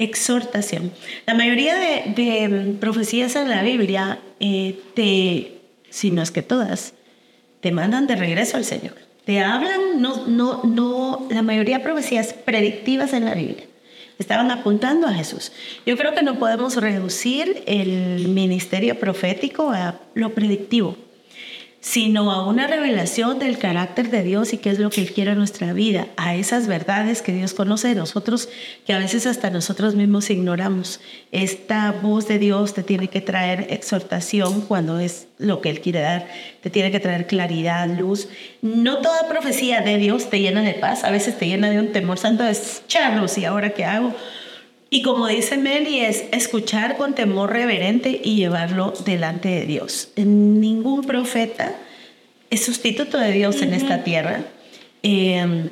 exhortación. 0.00 0.92
La 1.26 1.35
mayoría 1.35 1.76
de, 1.76 2.49
mm, 2.49 2.78
profecías 2.78 3.37
en 3.37 3.49
la 3.49 3.62
Biblia, 3.62 4.19
eh, 4.40 4.78
te, 4.95 5.59
si 5.90 6.11
no 6.11 6.23
es 6.23 6.30
que 6.30 6.42
todas, 6.42 6.95
te 7.61 7.71
mandan 7.71 8.07
de 8.07 8.16
regreso 8.16 8.57
al 8.57 8.64
Señor. 8.64 8.95
Te 9.25 9.40
hablan, 9.40 10.00
no, 10.00 10.26
no, 10.26 10.62
no, 10.64 11.28
la 11.30 11.42
mayoría 11.42 11.78
de 11.78 11.85
profecías 11.85 12.33
predictivas 12.33 13.12
en 13.12 13.26
la 13.26 13.35
Biblia 13.35 13.64
estaban 14.19 14.50
apuntando 14.50 15.07
a 15.07 15.14
Jesús. 15.14 15.52
Yo 15.87 15.97
creo 15.97 16.14
que 16.14 16.23
no 16.23 16.38
podemos 16.38 16.76
reducir 16.76 17.62
el 17.66 18.28
ministerio 18.28 18.99
profético 18.99 19.71
a 19.71 19.99
lo 20.14 20.35
predictivo 20.35 20.97
sino 21.80 22.30
a 22.30 22.46
una 22.46 22.66
revelación 22.66 23.38
del 23.38 23.58
carácter 23.58 24.10
de 24.10 24.22
Dios 24.22 24.52
y 24.52 24.58
qué 24.58 24.70
es 24.70 24.78
lo 24.78 24.90
que 24.90 25.00
Él 25.00 25.12
quiere 25.12 25.32
en 25.32 25.38
nuestra 25.38 25.72
vida, 25.72 26.08
a 26.16 26.34
esas 26.34 26.66
verdades 26.66 27.22
que 27.22 27.32
Dios 27.32 27.54
conoce 27.54 27.88
de 27.88 27.94
nosotros, 27.94 28.50
que 28.87 28.92
a 28.92 28.99
veces 28.99 29.26
hasta 29.26 29.49
nosotros 29.50 29.94
mismos 29.94 30.28
ignoramos. 30.28 31.00
Esta 31.32 31.92
voz 31.92 32.28
de 32.28 32.38
Dios 32.38 32.75
te 32.75 32.82
tiene 32.82 33.08
que 33.08 33.22
traer 33.22 33.66
exhortación 33.70 34.60
cuando 34.60 34.99
es 34.99 35.28
lo 35.38 35.62
que 35.62 35.70
Él 35.70 35.80
quiere 35.80 36.00
dar, 36.00 36.28
te 36.60 36.68
tiene 36.68 36.90
que 36.90 37.00
traer 37.00 37.26
claridad, 37.26 37.88
luz. 37.88 38.28
No 38.60 38.99
toda 38.99 39.28
profecía 39.28 39.80
de 39.80 39.96
Dios 39.96 40.28
te 40.28 40.40
llena 40.40 40.62
de 40.62 40.75
paz, 40.75 41.04
a 41.04 41.10
veces 41.10 41.38
te 41.38 41.46
llena 41.46 41.70
de 41.70 41.78
un 41.78 41.92
temor 41.92 42.18
santo, 42.18 42.44
es 42.44 42.82
charlos, 42.88 43.38
¿y 43.38 43.46
ahora 43.46 43.70
qué 43.70 43.87
hago? 43.87 44.14
Y 44.92 45.02
como 45.02 45.28
dice 45.28 45.56
Meli, 45.56 46.00
es 46.00 46.25
escuchar 46.32 46.97
con 46.97 47.14
temor 47.14 47.52
reverente 47.52 48.20
y 48.25 48.35
llevarlo 48.35 48.92
delante 49.04 49.49
de 49.49 49.64
Dios. 49.64 50.09
Ningún 50.16 51.04
profeta 51.04 51.76
es 52.50 52.64
sustituto 52.64 53.16
de 53.16 53.30
Dios 53.30 53.62
en 53.62 53.73
esta 53.73 54.02
tierra. 54.02 54.42
Em, 55.04 55.70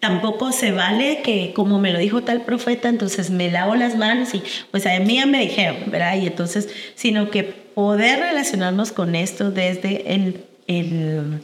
tampoco 0.00 0.52
se 0.52 0.72
vale 0.72 1.20
que 1.22 1.52
como 1.54 1.78
me 1.78 1.92
lo 1.92 1.98
dijo 1.98 2.22
tal 2.22 2.46
profeta, 2.46 2.88
entonces 2.88 3.28
me 3.28 3.50
lavo 3.50 3.74
las 3.74 3.94
manos 3.96 4.34
y 4.34 4.42
pues 4.70 4.86
a 4.86 4.98
mí 5.00 5.16
ya 5.16 5.26
me 5.26 5.40
dijeron, 5.40 5.76
¿verdad? 5.90 6.16
Y 6.16 6.26
entonces, 6.26 6.70
sino 6.94 7.30
que 7.30 7.42
poder 7.42 8.20
relacionarnos 8.20 8.92
con 8.92 9.16
esto 9.16 9.50
desde, 9.50 10.14
el, 10.14 10.44
el, 10.66 11.42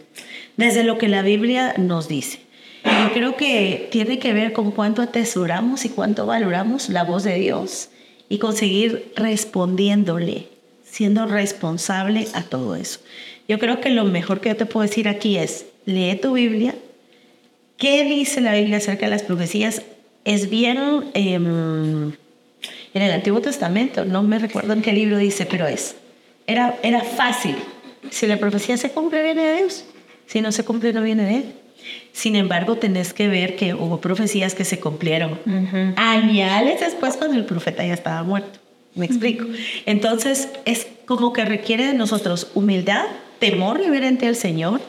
desde 0.56 0.84
lo 0.84 0.96
que 0.96 1.08
la 1.08 1.20
Biblia 1.20 1.74
nos 1.76 2.08
dice. 2.08 2.40
Yo 2.90 3.12
creo 3.12 3.36
que 3.36 3.88
tiene 3.90 4.18
que 4.18 4.32
ver 4.32 4.52
con 4.52 4.70
cuánto 4.70 5.02
atesoramos 5.02 5.84
y 5.84 5.88
cuánto 5.88 6.26
valoramos 6.26 6.88
la 6.88 7.04
voz 7.04 7.24
de 7.24 7.34
Dios 7.36 7.90
y 8.28 8.38
conseguir 8.38 9.12
respondiéndole, 9.16 10.48
siendo 10.84 11.26
responsable 11.26 12.26
a 12.34 12.42
todo 12.42 12.76
eso. 12.76 13.00
Yo 13.48 13.58
creo 13.58 13.80
que 13.80 13.90
lo 13.90 14.04
mejor 14.04 14.40
que 14.40 14.50
yo 14.50 14.56
te 14.56 14.66
puedo 14.66 14.86
decir 14.86 15.08
aquí 15.08 15.36
es, 15.36 15.66
lee 15.84 16.18
tu 16.20 16.34
Biblia. 16.34 16.74
¿Qué 17.76 18.04
dice 18.04 18.40
la 18.40 18.54
Biblia 18.54 18.76
acerca 18.76 19.06
de 19.06 19.10
las 19.10 19.22
profecías? 19.22 19.82
Es 20.24 20.50
bien 20.50 20.78
em, 21.14 22.12
en 22.94 23.02
el 23.02 23.10
Antiguo 23.12 23.40
Testamento, 23.40 24.04
no 24.04 24.22
me 24.22 24.38
recuerdo 24.38 24.72
en 24.72 24.82
qué 24.82 24.92
libro 24.92 25.16
dice, 25.16 25.46
pero 25.46 25.66
es, 25.66 25.96
era, 26.46 26.78
era 26.82 27.02
fácil. 27.02 27.56
Si 28.10 28.26
la 28.26 28.38
profecía 28.38 28.76
se 28.76 28.90
cumple, 28.90 29.22
viene 29.22 29.42
de 29.42 29.56
Dios. 29.58 29.84
Si 30.26 30.40
no 30.40 30.52
se 30.52 30.64
cumple, 30.64 30.92
no 30.92 31.02
viene 31.02 31.24
de 31.24 31.34
Él. 31.36 31.54
Sin 32.12 32.36
embargo, 32.36 32.76
tenés 32.76 33.12
que 33.12 33.28
ver 33.28 33.56
que 33.56 33.74
hubo 33.74 34.00
profecías 34.00 34.54
que 34.54 34.64
se 34.64 34.80
cumplieron 34.80 35.38
años 35.96 36.80
después 36.80 37.16
cuando 37.16 37.36
el 37.36 37.44
profeta 37.44 37.84
ya 37.86 37.94
estaba 37.94 38.22
muerto. 38.22 38.58
Me 38.94 39.06
explico. 39.06 39.46
Entonces, 39.86 40.48
es 40.64 40.86
como 41.06 41.32
que 41.32 41.44
requiere 41.44 41.86
de 41.86 41.94
nosotros 41.94 42.48
humildad, 42.54 43.04
temor 43.38 43.78
reverente 43.78 44.26
al 44.26 44.36
Señor 44.36 44.80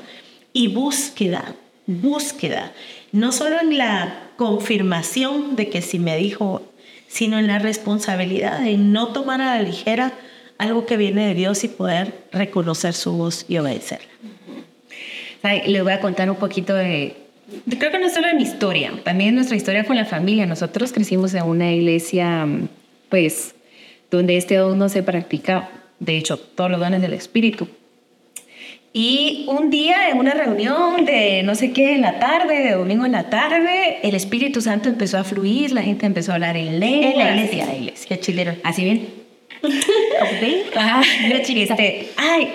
y 0.53 0.69
búsqueda, 0.69 1.55
búsqueda. 1.85 2.71
No 3.11 3.31
solo 3.31 3.59
en 3.59 3.77
la 3.77 4.29
confirmación 4.37 5.55
de 5.55 5.69
que 5.69 5.81
si 5.81 5.99
me 5.99 6.17
dijo, 6.17 6.63
sino 7.07 7.37
en 7.37 7.47
la 7.47 7.59
responsabilidad 7.59 8.59
de 8.59 8.77
no 8.77 9.09
tomar 9.09 9.41
a 9.41 9.57
la 9.57 9.61
ligera 9.61 10.13
algo 10.57 10.85
que 10.85 10.97
viene 10.97 11.27
de 11.27 11.33
Dios 11.33 11.63
y 11.63 11.67
poder 11.67 12.23
reconocer 12.31 12.93
su 12.93 13.13
voz 13.13 13.45
y 13.47 13.57
obedecerla. 13.57 14.07
Le 15.43 15.81
voy 15.81 15.91
a 15.91 15.99
contar 15.99 16.29
un 16.29 16.37
poquito 16.37 16.75
de, 16.75 17.15
creo 17.77 17.91
que 17.91 17.99
no 17.99 18.09
solo 18.09 18.27
de 18.27 18.33
mi 18.35 18.43
historia, 18.43 18.91
también 19.03 19.35
nuestra 19.35 19.57
historia 19.57 19.83
con 19.85 19.95
la 19.95 20.05
familia. 20.05 20.45
Nosotros 20.45 20.91
crecimos 20.91 21.33
en 21.33 21.43
una 21.43 21.71
iglesia, 21.71 22.47
pues, 23.09 23.55
donde 24.09 24.37
este 24.37 24.55
don 24.55 24.77
no 24.77 24.89
se 24.89 25.03
practica, 25.03 25.69
de 25.99 26.17
hecho, 26.17 26.37
todos 26.37 26.71
los 26.71 26.79
dones 26.79 27.01
del 27.01 27.13
Espíritu. 27.13 27.67
Y 28.93 29.45
un 29.47 29.69
día 29.69 30.09
en 30.09 30.17
una 30.17 30.33
reunión 30.33 31.05
de 31.05 31.43
no 31.43 31.55
sé 31.55 31.71
qué 31.71 31.93
en 31.93 32.01
la 32.01 32.19
tarde, 32.19 32.61
de 32.61 32.71
domingo 32.71 33.05
en 33.05 33.13
la 33.13 33.29
tarde, 33.29 33.99
el 34.03 34.15
Espíritu 34.15 34.59
Santo 34.59 34.89
empezó 34.89 35.17
a 35.17 35.23
fluir, 35.23 35.71
la 35.71 35.81
gente 35.81 36.05
empezó 36.05 36.31
a 36.31 36.35
hablar 36.35 36.57
en 36.57 36.79
lengua. 36.79 37.11
En 37.11 37.17
la 37.17 37.35
iglesia. 37.35 37.65
la 37.67 37.75
iglesia. 37.75 38.07
Qué 38.09 38.19
chilero. 38.19 38.55
Así 38.63 38.83
bien. 38.83 39.07
ok. 39.63 40.73
Ah, 40.75 41.01
este, 41.23 42.09
ay, 42.17 42.49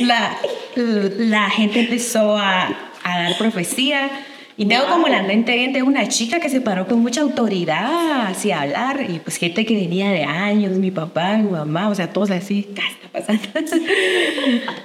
la, 0.00 0.36
la 0.76 1.50
gente 1.50 1.80
empezó 1.80 2.36
a, 2.36 2.68
a 3.02 3.22
dar 3.22 3.38
profecía. 3.38 4.10
Y 4.56 4.66
tengo 4.66 4.86
como 4.86 5.08
la 5.08 5.22
mente 5.22 5.70
de 5.72 5.82
una 5.82 6.08
chica 6.08 6.38
que 6.38 6.50
se 6.50 6.60
paró 6.60 6.86
con 6.86 7.00
mucha 7.00 7.22
autoridad 7.22 8.26
así 8.26 8.50
a 8.50 8.60
hablar. 8.60 9.06
Y 9.08 9.18
pues 9.18 9.36
gente 9.36 9.64
que 9.64 9.74
venía 9.74 10.10
de 10.10 10.24
años, 10.24 10.72
mi 10.72 10.90
papá, 10.90 11.38
mi 11.38 11.50
mamá, 11.50 11.88
o 11.88 11.94
sea, 11.94 12.12
todos 12.12 12.30
así, 12.30 12.68
¿qué 12.74 12.82
está 12.82 13.08
pasando? 13.12 13.76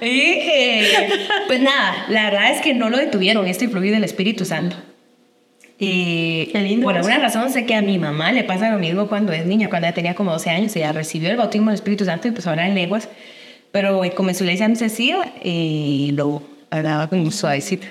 y 0.00 0.34
pues 1.46 1.60
nada, 1.60 2.06
la 2.08 2.24
verdad 2.24 2.52
es 2.52 2.62
que 2.62 2.72
no 2.72 2.88
lo 2.88 2.96
detuvieron, 2.96 3.46
este 3.46 3.68
fluido 3.68 3.94
del 3.94 4.04
Espíritu 4.04 4.46
Santo. 4.46 4.76
Y 5.78 6.46
Qué 6.46 6.60
lindo 6.60 6.84
por 6.84 6.96
alguna 6.96 7.18
razón 7.18 7.50
sé 7.50 7.64
que 7.64 7.74
a 7.76 7.82
mi 7.82 7.98
mamá 7.98 8.32
le 8.32 8.42
pasa 8.42 8.70
lo 8.70 8.78
mismo 8.78 9.06
cuando 9.06 9.32
es 9.32 9.46
niña, 9.46 9.68
cuando 9.68 9.86
ella 9.86 9.94
tenía 9.94 10.14
como 10.14 10.32
12 10.32 10.50
años, 10.50 10.74
ella 10.74 10.92
recibió 10.92 11.30
el 11.30 11.36
bautismo 11.36 11.66
del 11.66 11.76
Espíritu 11.76 12.04
Santo 12.04 12.26
y 12.26 12.30
empezó 12.30 12.48
a 12.48 12.52
hablar 12.52 12.68
en 12.68 12.74
lenguas. 12.74 13.08
Pero 13.72 14.04
eh, 14.04 14.12
como 14.12 14.30
en 14.30 14.34
su 14.34 14.44
iglesia 14.44 14.68
no 14.68 14.76
se 14.76 14.86
hacía, 14.86 15.32
y 15.42 16.12
lo 16.12 16.42
hablaba 16.70 17.08
con 17.08 17.20
un 17.20 17.32
suavecito. 17.32 17.86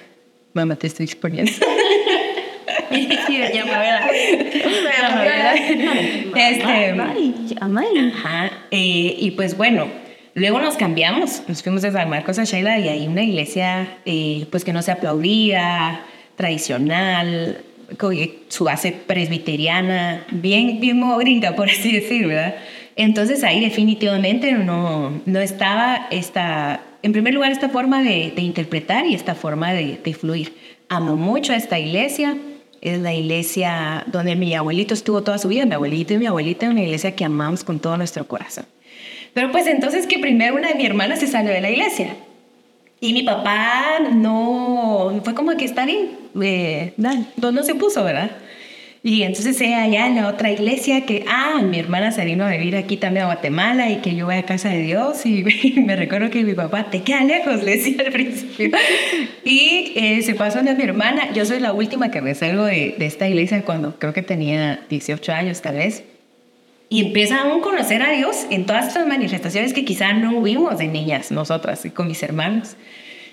Mamá, 0.54 0.76
te 0.76 0.88
estoy 0.88 1.06
exponiendo. 1.06 1.52
Este, 6.36 6.96
eh, 8.72 9.16
y 9.20 9.32
pues 9.32 9.58
bueno, 9.58 9.88
luego 10.34 10.60
nos 10.60 10.76
cambiamos, 10.76 11.44
nos 11.48 11.64
fuimos 11.64 11.82
de 11.82 11.92
San 11.92 12.10
Marcos 12.10 12.40
a 12.40 12.44
Sheila 12.44 12.80
y 12.80 12.88
hay 12.88 13.08
una 13.08 13.24
iglesia 13.24 13.98
eh, 14.06 14.46
pues 14.52 14.64
que 14.64 14.74
no 14.74 14.82
se 14.82 14.92
aplaudía, 14.92 16.02
tradicional, 16.36 17.62
con 17.98 18.14
eh, 18.14 18.40
su 18.48 18.66
base 18.66 18.92
presbiteriana, 18.92 20.26
bien, 20.32 20.80
bien 20.80 21.02
gringa, 21.18 21.56
por 21.56 21.70
así 21.70 21.92
decir, 21.92 22.28
¿verdad? 22.28 22.56
Entonces 22.98 23.44
ahí 23.44 23.62
definitivamente 23.62 24.52
no, 24.52 25.22
no 25.26 25.40
estaba 25.40 26.08
esta, 26.10 26.82
en 27.04 27.14
primer 27.14 27.34
lugar, 27.34 27.52
esta 27.52 27.70
forma 27.70 28.04
de, 28.04 28.34
de 28.36 28.42
interpretar 28.42 29.06
y 29.06 29.14
esta 29.14 29.36
forma 29.36 29.72
de, 29.72 30.00
de 30.04 30.14
fluir. 30.14 30.56
Amo 30.90 31.16
mucho 31.16 31.54
a 31.54 31.56
esta 31.56 31.78
iglesia, 31.80 32.36
es 32.82 33.00
la 33.00 33.14
iglesia 33.14 34.04
donde 34.08 34.36
mi 34.36 34.54
abuelito 34.56 34.94
estuvo 34.94 35.22
toda 35.22 35.38
su 35.38 35.48
vida, 35.48 35.66
mi 35.66 35.76
abuelito 35.76 36.16
y 36.16 36.18
mi 36.18 36.26
abuelita, 36.26 36.70
una 36.70 36.82
iglesia 36.82 37.16
que 37.16 37.24
amamos 37.24 37.64
con 37.64 37.80
todo 37.80 37.98
nuestro 37.98 38.28
corazón. 38.28 38.66
Pero 39.34 39.52
pues 39.52 39.68
entonces 39.68 40.08
que 40.08 40.18
primero 40.18 40.56
una 40.56 40.70
de 40.70 40.76
mis 40.76 40.88
hermanas 40.88 41.20
se 41.20 41.28
salió 41.28 41.52
de 41.52 41.62
la 41.62 41.70
iglesia. 41.70 42.16
Y 43.00 43.14
mi 43.14 43.22
papá 43.22 44.00
no, 44.12 45.22
fue 45.24 45.36
como 45.36 45.56
que 45.56 45.66
está 45.66 45.86
bien, 45.86 46.18
eh, 46.42 46.94
no, 46.98 47.52
no, 47.52 47.64
se 47.64 47.76
puso, 47.76 48.04
¿verdad? 48.04 48.32
Y 49.08 49.24
entonces 49.24 49.62
ella 49.62 49.84
allá 49.84 50.08
en 50.08 50.16
la 50.18 50.28
otra 50.28 50.52
iglesia 50.52 51.06
que, 51.06 51.24
ah, 51.30 51.62
mi 51.64 51.80
hermana 51.80 52.12
se 52.12 52.26
vino 52.26 52.44
a 52.44 52.50
vivir 52.50 52.76
aquí 52.76 52.98
también 52.98 53.24
a 53.24 53.28
Guatemala 53.28 53.90
y 53.90 54.02
que 54.02 54.14
yo 54.14 54.26
voy 54.26 54.36
a 54.36 54.44
casa 54.44 54.68
de 54.68 54.82
Dios 54.82 55.26
y 55.26 55.46
me 55.86 55.96
recuerdo 55.96 56.30
que 56.30 56.44
mi 56.44 56.54
papá, 56.54 56.90
te 56.90 57.04
queda 57.04 57.24
lejos, 57.24 57.64
le 57.64 57.78
decía 57.78 58.04
al 58.06 58.12
principio. 58.12 58.70
Y 59.46 59.94
eh, 59.96 60.22
se 60.24 60.36
pasó 60.36 60.60
a 60.60 60.62
mi 60.62 60.84
hermana, 60.84 61.32
yo 61.32 61.46
soy 61.46 61.62
la 61.62 61.72
última 61.72 62.12
que 62.12 62.22
me 62.22 62.36
salgo 62.36 62.66
de, 62.66 62.96
de 62.98 63.06
esta 63.06 63.30
iglesia 63.30 63.62
cuando 63.62 63.98
creo 63.98 64.12
que 64.12 64.24
tenía 64.24 64.82
18 64.90 65.32
años 65.32 65.62
tal 65.62 65.76
vez. 65.76 66.04
Y 66.90 67.06
empieza 67.06 67.44
a 67.44 67.62
conocer 67.62 68.02
a 68.02 68.12
Dios 68.12 68.46
en 68.50 68.66
todas 68.66 68.90
estas 68.90 69.08
manifestaciones 69.08 69.72
que 69.72 69.86
quizá 69.86 70.12
no 70.12 70.42
vimos 70.42 70.80
de 70.80 70.88
niñas 70.90 71.32
nosotras 71.32 71.86
y 71.86 71.92
con 71.92 72.10
mis 72.10 72.22
hermanos. 72.24 72.76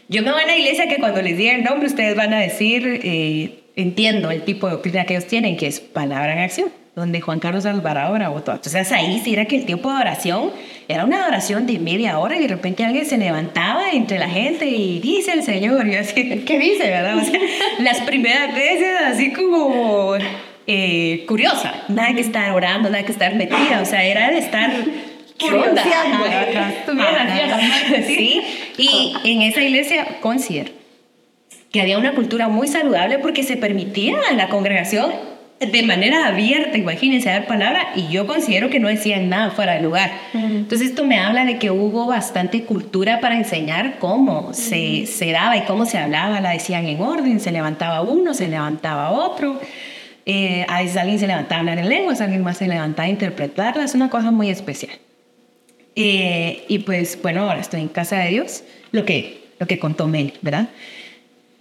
Yo 0.08 0.22
me 0.22 0.30
voy 0.30 0.40
a 0.40 0.44
una 0.44 0.56
iglesia 0.56 0.86
que 0.86 0.98
cuando 0.98 1.20
les 1.20 1.36
diga 1.36 1.52
el 1.52 1.64
nombre 1.64 1.88
ustedes 1.88 2.14
van 2.14 2.32
a 2.32 2.38
decir, 2.38 3.00
eh, 3.02 3.63
entiendo 3.76 4.30
el 4.30 4.42
tipo 4.42 4.66
de 4.66 4.74
doctrina 4.74 5.04
que 5.04 5.14
ellos 5.14 5.26
tienen, 5.26 5.56
que 5.56 5.66
es 5.66 5.80
palabra 5.80 6.32
en 6.32 6.38
acción. 6.40 6.70
donde 6.94 7.20
Juan 7.20 7.40
Carlos 7.40 7.66
Alvarado 7.66 8.16
todo. 8.42 8.54
Entonces 8.54 8.92
ahí 8.92 9.20
sí 9.24 9.32
era 9.32 9.46
que 9.46 9.56
el 9.56 9.66
tiempo 9.66 9.92
de 9.92 9.98
oración 9.98 10.52
era 10.86 11.04
una 11.04 11.26
oración 11.26 11.66
de 11.66 11.80
media 11.80 12.20
hora 12.20 12.36
y 12.36 12.42
de 12.42 12.46
repente 12.46 12.84
alguien 12.84 13.04
se 13.04 13.18
levantaba 13.18 13.90
entre 13.90 14.18
la 14.18 14.28
gente 14.28 14.66
y 14.66 15.00
dice 15.00 15.32
el 15.32 15.42
Señor, 15.42 15.86
y 15.88 15.94
yo 15.94 16.00
así, 16.00 16.44
¿qué 16.46 16.58
dice, 16.58 16.88
verdad? 16.88 17.18
O 17.18 17.24
sea, 17.24 17.40
las 17.80 18.00
primeras 18.02 18.54
veces 18.54 18.94
así 19.06 19.32
como 19.32 20.14
eh, 20.68 21.24
curiosa, 21.26 21.74
nada 21.88 22.14
que 22.14 22.20
estar 22.20 22.52
orando, 22.52 22.90
nada 22.90 23.04
que 23.04 23.12
estar 23.12 23.34
metida, 23.34 23.80
o 23.82 23.86
sea, 23.86 24.04
era 24.04 24.30
de 24.30 24.38
estar 24.38 24.70
Curioseando. 25.38 26.24
Sí, 28.06 28.40
y 28.78 29.12
en 29.24 29.42
esa 29.42 29.62
iglesia 29.62 30.06
considero 30.20 30.83
que 31.74 31.80
había 31.80 31.98
una 31.98 32.14
cultura 32.14 32.46
muy 32.46 32.68
saludable 32.68 33.18
porque 33.18 33.42
se 33.42 33.56
permitía 33.56 34.16
a 34.30 34.32
la 34.34 34.48
congregación 34.48 35.10
de 35.58 35.82
manera 35.82 36.28
abierta, 36.28 36.78
imagínense, 36.78 37.28
dar 37.28 37.48
palabra, 37.48 37.88
y 37.96 38.06
yo 38.12 38.28
considero 38.28 38.70
que 38.70 38.78
no 38.78 38.86
decían 38.86 39.28
nada 39.28 39.50
fuera 39.50 39.74
de 39.74 39.82
lugar. 39.82 40.12
Entonces 40.34 40.90
esto 40.90 41.04
me 41.04 41.18
habla 41.18 41.44
de 41.44 41.58
que 41.58 41.72
hubo 41.72 42.06
bastante 42.06 42.62
cultura 42.62 43.18
para 43.18 43.36
enseñar 43.36 43.98
cómo 43.98 44.54
se, 44.54 45.06
se 45.06 45.32
daba 45.32 45.56
y 45.56 45.62
cómo 45.62 45.84
se 45.84 45.98
hablaba, 45.98 46.40
la 46.40 46.50
decían 46.50 46.86
en 46.86 47.00
orden, 47.00 47.40
se 47.40 47.50
levantaba 47.50 48.02
uno, 48.02 48.34
se 48.34 48.46
levantaba 48.46 49.10
otro, 49.10 49.58
eh, 50.26 50.64
a 50.68 50.80
veces 50.80 50.96
alguien 50.96 51.18
se 51.18 51.26
levantaba 51.26 51.56
a 51.56 51.60
hablar 51.60 51.78
en 51.78 51.88
lenguas, 51.88 52.20
alguien 52.20 52.44
más 52.44 52.58
se 52.58 52.68
levantaba 52.68 53.06
a 53.06 53.10
interpretarla, 53.10 53.82
es 53.82 53.96
una 53.96 54.10
cosa 54.10 54.30
muy 54.30 54.48
especial. 54.48 54.96
Eh, 55.96 56.66
y 56.68 56.78
pues 56.78 57.18
bueno, 57.20 57.50
ahora 57.50 57.58
estoy 57.58 57.80
en 57.80 57.88
casa 57.88 58.18
de 58.18 58.28
Dios, 58.28 58.62
lo 58.92 59.04
que, 59.04 59.48
lo 59.58 59.66
que 59.66 59.80
contó 59.80 60.06
Mel, 60.06 60.34
¿verdad? 60.40 60.68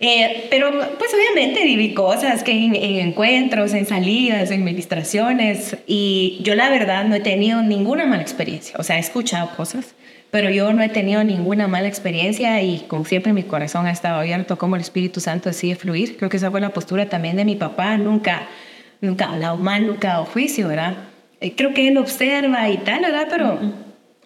Eh, 0.06 0.48
pero 0.50 0.70
pues 1.00 1.12
obviamente 1.14 1.64
viví 1.64 1.94
cosas 1.94 2.44
que 2.44 2.52
en, 2.52 2.76
en, 2.76 3.08
encuentros, 3.08 3.74
en 3.74 3.86
salidas, 3.86 4.52
en 4.52 4.60
administraciones 4.60 5.78
y 5.88 6.40
yo 6.42 6.56
la 6.56 6.70
verdad 6.70 7.06
no 7.06 7.16
he 7.16 7.22
tenido 7.22 7.62
ninguna 7.62 8.06
mala 8.06 8.22
experiencia. 8.22 8.76
O 8.78 8.84
sea, 8.84 8.98
he 8.98 9.00
escuchado 9.00 9.56
cosas, 9.56 9.96
pero 10.30 10.50
yo 10.50 10.74
no 10.74 10.84
he 10.84 10.90
tenido 10.90 11.24
ninguna 11.24 11.70
mala 11.70 11.88
experiencia 11.88 12.62
y 12.62 12.80
como 12.80 13.06
siempre 13.06 13.32
mi 13.32 13.44
corazón 13.44 13.86
ha 13.86 13.92
estado 13.92 14.20
abierto 14.20 14.58
como 14.58 14.76
el 14.76 14.82
Espíritu 14.82 15.22
Santo 15.22 15.48
decide 15.48 15.76
fluir. 15.76 16.18
Creo 16.18 16.30
que 16.30 16.36
esa 16.36 16.52
fue 16.52 16.60
la 16.60 16.72
postura 16.72 17.08
también 17.08 17.38
de 17.38 17.46
mi 17.46 17.56
papá. 17.56 17.96
Nunca, 17.96 18.50
nunca 19.00 19.28
ha 19.28 19.34
hablado 19.36 19.56
mal, 19.56 19.88
nunca 19.88 20.10
ha 20.10 20.14
dado 20.16 20.26
juicio, 20.26 20.68
¿verdad? 20.68 20.98
Eh, 21.40 21.54
creo 21.56 21.74
que 21.74 21.88
él 21.88 21.98
observa 21.98 22.70
y 22.70 22.76
tal, 22.80 23.04
¿verdad? 23.04 23.28
Pero 23.30 23.58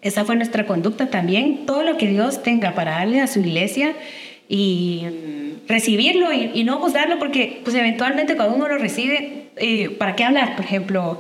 esa 0.01 0.25
fue 0.25 0.35
nuestra 0.37 0.65
conducta 0.65 1.11
también. 1.11 1.67
Todo 1.67 1.83
lo 1.83 1.97
que 1.97 2.07
Dios 2.07 2.41
tenga 2.41 2.73
para 2.73 2.93
darle 2.93 3.21
a 3.21 3.27
su 3.27 3.41
iglesia 3.41 3.93
y 4.49 5.03
recibirlo 5.67 6.31
y, 6.31 6.51
y, 6.53 6.63
no 6.63 6.79
juzgarlo 6.79 7.19
porque 7.19 7.59
pues 7.63 7.75
eventualmente 7.75 8.35
cuando 8.35 8.55
uno 8.55 8.67
lo 8.67 8.77
recibe, 8.77 9.49
eh, 9.57 9.89
¿para 9.89 10.15
qué 10.15 10.23
hablar? 10.23 10.55
Por 10.55 10.65
ejemplo, 10.65 11.19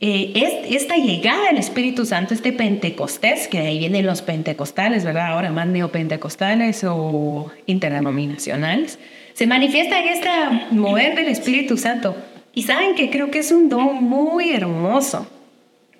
eh, 0.00 0.32
es, 0.34 0.82
esta 0.82 0.96
llegada 0.96 1.46
del 1.46 1.56
Espíritu 1.56 2.04
Santo, 2.04 2.34
este 2.34 2.52
Pentecostés, 2.52 3.48
que 3.48 3.60
de 3.60 3.68
ahí 3.68 3.78
vienen 3.78 4.04
los 4.04 4.20
pentecostales, 4.20 5.04
¿verdad? 5.04 5.32
Ahora 5.32 5.50
más 5.50 5.66
neopentecostales 5.66 6.84
o 6.84 7.50
interdenominacionales, 7.64 8.98
se 9.32 9.46
manifiesta 9.46 9.98
en 10.00 10.08
este 10.08 10.28
mover 10.72 11.14
del 11.14 11.28
Espíritu 11.28 11.78
Santo. 11.78 12.14
Y 12.52 12.64
saben 12.64 12.94
que 12.94 13.10
creo 13.10 13.30
que 13.30 13.38
es 13.38 13.52
un 13.52 13.68
don 13.70 14.04
muy 14.04 14.50
hermoso, 14.50 15.26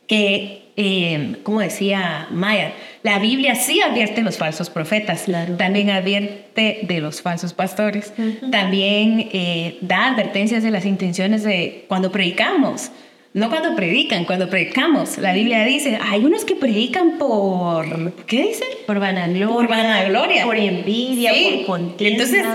que, 0.07 0.66
eh, 0.77 1.37
como 1.43 1.61
decía 1.61 2.27
Maya, 2.31 2.73
la 3.03 3.19
Biblia 3.19 3.55
sí 3.55 3.81
advierte 3.81 4.23
los 4.23 4.37
falsos 4.37 4.69
profetas, 4.71 5.23
Claro. 5.23 5.57
también 5.57 5.91
advierte 5.91 6.81
de 6.83 7.01
los 7.01 7.23
falsos 7.23 7.53
pastores, 7.53 8.13
también 8.51 9.29
eh, 9.33 9.79
da 9.81 10.07
advertencias 10.09 10.63
de 10.63 10.71
las 10.71 10.85
intenciones 10.85 11.43
de 11.45 11.85
cuando 11.89 12.11
predicamos. 12.13 12.91
No 13.33 13.51
cuando 13.51 13.77
predican, 13.77 14.25
cuando 14.25 14.49
predicamos. 14.49 15.19
La 15.19 15.35
Biblia 15.35 15.63
dice, 15.67 15.99
hay 16.03 16.25
unos 16.25 16.47
que 16.47 16.57
predican 16.57 17.19
por, 17.19 18.15
¿qué 18.25 18.47
dice? 18.49 18.65
Por 18.87 18.99
vanagloria. 18.99 19.47
Por 19.55 19.69
vanagloria. 19.69 20.45
Por 20.47 20.57
envidia, 20.57 21.35
Sí. 21.35 21.51
por 21.67 21.67
contienda. 21.67 22.25
Entonces, 22.25 22.47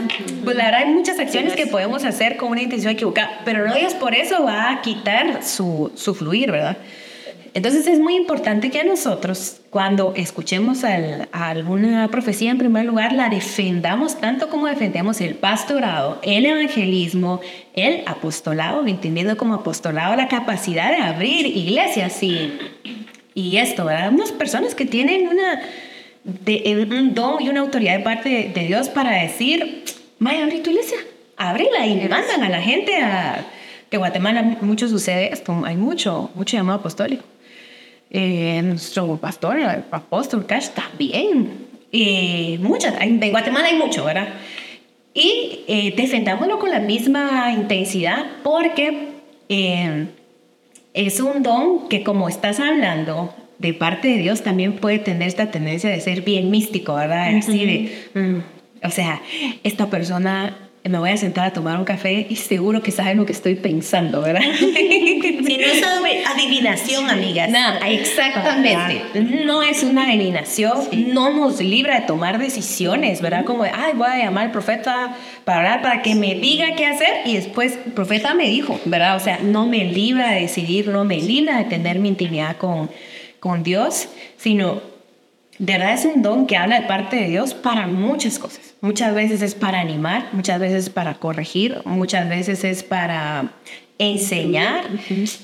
pues 0.44 0.56
la 0.56 0.66
verdad 0.66 0.82
hay 0.88 0.92
muchas 0.92 1.20
acciones 1.20 1.54
que 1.54 1.68
podemos 1.68 2.04
hacer 2.04 2.36
con 2.36 2.50
una 2.50 2.64
intención 2.64 2.94
equivocada, 2.94 3.42
pero 3.46 3.68
no 3.68 3.76
Dios 3.76 3.94
por 3.94 4.16
eso 4.16 4.44
va 4.44 4.72
a 4.72 4.82
quitar 4.82 5.44
su, 5.44 5.92
su 5.94 6.16
fluir, 6.16 6.50
¿verdad? 6.52 6.78
Entonces 7.54 7.86
es 7.86 8.00
muy 8.00 8.16
importante 8.16 8.70
que 8.72 8.80
a 8.80 8.84
nosotros, 8.86 9.60
cuando 9.70 10.14
escuchemos 10.16 10.86
al- 10.86 11.28
a 11.34 11.50
alguna 11.50 12.08
profecía, 12.08 12.50
en 12.50 12.58
primer 12.58 12.86
lugar, 12.86 13.12
la 13.12 13.28
defendamos 13.28 14.22
tanto 14.22 14.50
como 14.50 14.68
defendemos 14.68 15.20
el 15.20 15.36
pastorado, 15.36 16.20
el 16.24 16.46
evangelismo, 16.46 17.42
el 17.74 18.04
apostolado, 18.06 18.88
entendiendo 18.88 19.36
como 19.36 19.54
apostolado 19.56 20.16
la 20.16 20.30
capacidad 20.30 20.92
de 20.92 21.02
abrir 21.04 21.46
iglesias 21.46 22.24
y, 22.24 22.54
y 23.34 23.58
esto, 23.58 23.84
¿verdad? 23.84 24.14
Unas 24.14 24.32
personas 24.32 24.74
que 24.74 24.86
tienen 24.86 25.28
una, 25.28 25.62
de, 26.24 26.88
un 26.90 27.14
don 27.14 27.42
y 27.44 27.50
una 27.50 27.60
autoridad 27.60 27.98
de 27.98 28.04
parte 28.04 28.30
de, 28.30 28.44
de 28.50 28.68
Dios 28.68 28.88
para 28.88 29.12
decir, 29.24 29.84
vaya, 30.20 30.44
abrí 30.46 30.60
tu 30.60 30.70
iglesia, 30.70 30.98
ábrela 31.36 31.86
y 31.86 31.96
le 31.96 32.08
mandan 32.08 32.44
a 32.44 32.50
la 32.50 32.62
gente 32.62 32.96
a... 33.02 33.46
Que 33.90 33.98
Guatemala 33.98 34.42
mucho 34.62 34.88
sucede 34.88 35.34
esto, 35.34 35.64
hay 35.66 35.76
mucho, 35.76 36.32
mucho 36.34 36.56
llamado 36.56 36.80
apostólico. 36.80 37.26
Eh, 38.14 38.62
nuestro 38.64 39.16
pastor, 39.18 39.58
el 39.58 39.86
apóstol 39.92 40.46
Cash, 40.46 40.70
también. 40.70 41.68
Eh, 41.92 42.58
muchas, 42.62 42.94
en 43.02 43.20
Guatemala 43.32 43.68
hay 43.68 43.78
mucho, 43.78 44.04
¿verdad? 44.04 44.28
Y 45.14 45.62
eh, 45.68 45.94
defendámoslo 45.96 46.60
con 46.60 46.72
la 46.72 46.80
misma 46.80 47.52
intensidad 47.54 48.26
porque 48.44 49.10
eh, 49.50 50.08
es 50.94 51.20
un 51.20 51.44
don 51.44 51.90
que 51.90 52.04
como 52.04 52.30
estás 52.30 52.60
hablando 52.60 53.34
de 53.60 53.74
parte 53.74 54.08
de 54.08 54.18
Dios 54.18 54.42
también 54.42 54.78
puede 54.78 55.00
tener 55.00 55.28
esta 55.28 55.52
tendencia 55.52 55.90
de 55.90 56.00
ser 56.00 56.22
bien 56.22 56.50
místico, 56.50 56.96
¿verdad? 56.96 57.36
Así 57.36 57.66
de, 57.66 58.20
mm, 58.20 58.86
o 58.86 58.90
sea, 58.90 59.22
esta 59.64 59.90
persona 59.90 60.71
me 60.90 60.98
voy 60.98 61.12
a 61.12 61.18
sentar 61.18 61.46
a 61.46 61.54
tomar 61.54 61.78
un 61.78 61.86
café 61.86 62.26
y 62.28 62.36
seguro 62.38 62.82
que 62.82 62.92
sabe 62.92 63.14
lo 63.14 63.26
que 63.26 63.34
estoy 63.34 63.56
pensando, 63.56 64.22
¿verdad? 64.22 64.42
Si 64.52 65.58
no 65.58 66.06
es 66.06 66.28
adivinación, 66.28 67.10
amigas. 67.10 67.50
Nada, 67.50 67.88
exactamente. 67.90 69.22
No 69.46 69.62
es 69.62 69.84
una 69.84 70.06
adivinación, 70.06 70.74
no 71.14 71.32
nos 71.32 71.60
libra 71.60 72.00
de 72.00 72.08
tomar 72.08 72.40
decisiones, 72.40 73.22
¿verdad? 73.22 73.46
Como 73.46 73.64
de, 73.64 73.72
ay, 73.72 73.94
voy 73.96 74.08
a 74.08 74.18
llamar 74.18 74.46
al 74.46 74.52
profeta 74.52 75.16
para 75.44 75.60
hablar, 75.60 75.82
para 75.82 76.02
que 76.02 76.16
me 76.16 76.36
diga 76.36 76.76
qué 76.76 76.86
hacer 76.86 77.22
y 77.26 77.36
después 77.36 77.78
el 77.86 77.92
profeta 77.92 78.34
me 78.34 78.48
dijo, 78.48 78.80
¿verdad? 78.86 79.16
O 79.18 79.20
sea, 79.20 79.40
no 79.44 79.68
me 79.68 79.86
libra 79.86 80.32
de 80.32 80.42
decidir, 80.42 80.88
no 80.88 81.04
me 81.04 81.18
libra 81.18 81.58
de 81.58 81.66
tener 81.66 82.00
mi 82.00 82.10
intimidad 82.10 82.58
con, 82.58 82.90
con 83.40 83.62
Dios, 83.62 84.08
sino 84.38 84.82
de 85.60 85.74
verdad 85.74 85.94
es 85.94 86.06
un 86.06 86.22
don 86.22 86.48
que 86.48 86.58
habla 86.58 86.80
de 86.80 86.88
parte 86.88 87.18
de 87.18 87.28
Dios 87.28 87.54
para 87.54 87.88
muchas 87.88 88.40
cosas. 88.40 88.71
Muchas 88.82 89.14
veces 89.14 89.44
es 89.44 89.54
para 89.54 89.80
animar, 89.80 90.30
muchas 90.34 90.60
veces 90.60 90.90
para 90.90 91.14
corregir, 91.14 91.82
muchas 91.86 92.28
veces 92.28 92.64
es 92.64 92.82
para 92.82 93.54
enseñar. 94.00 94.86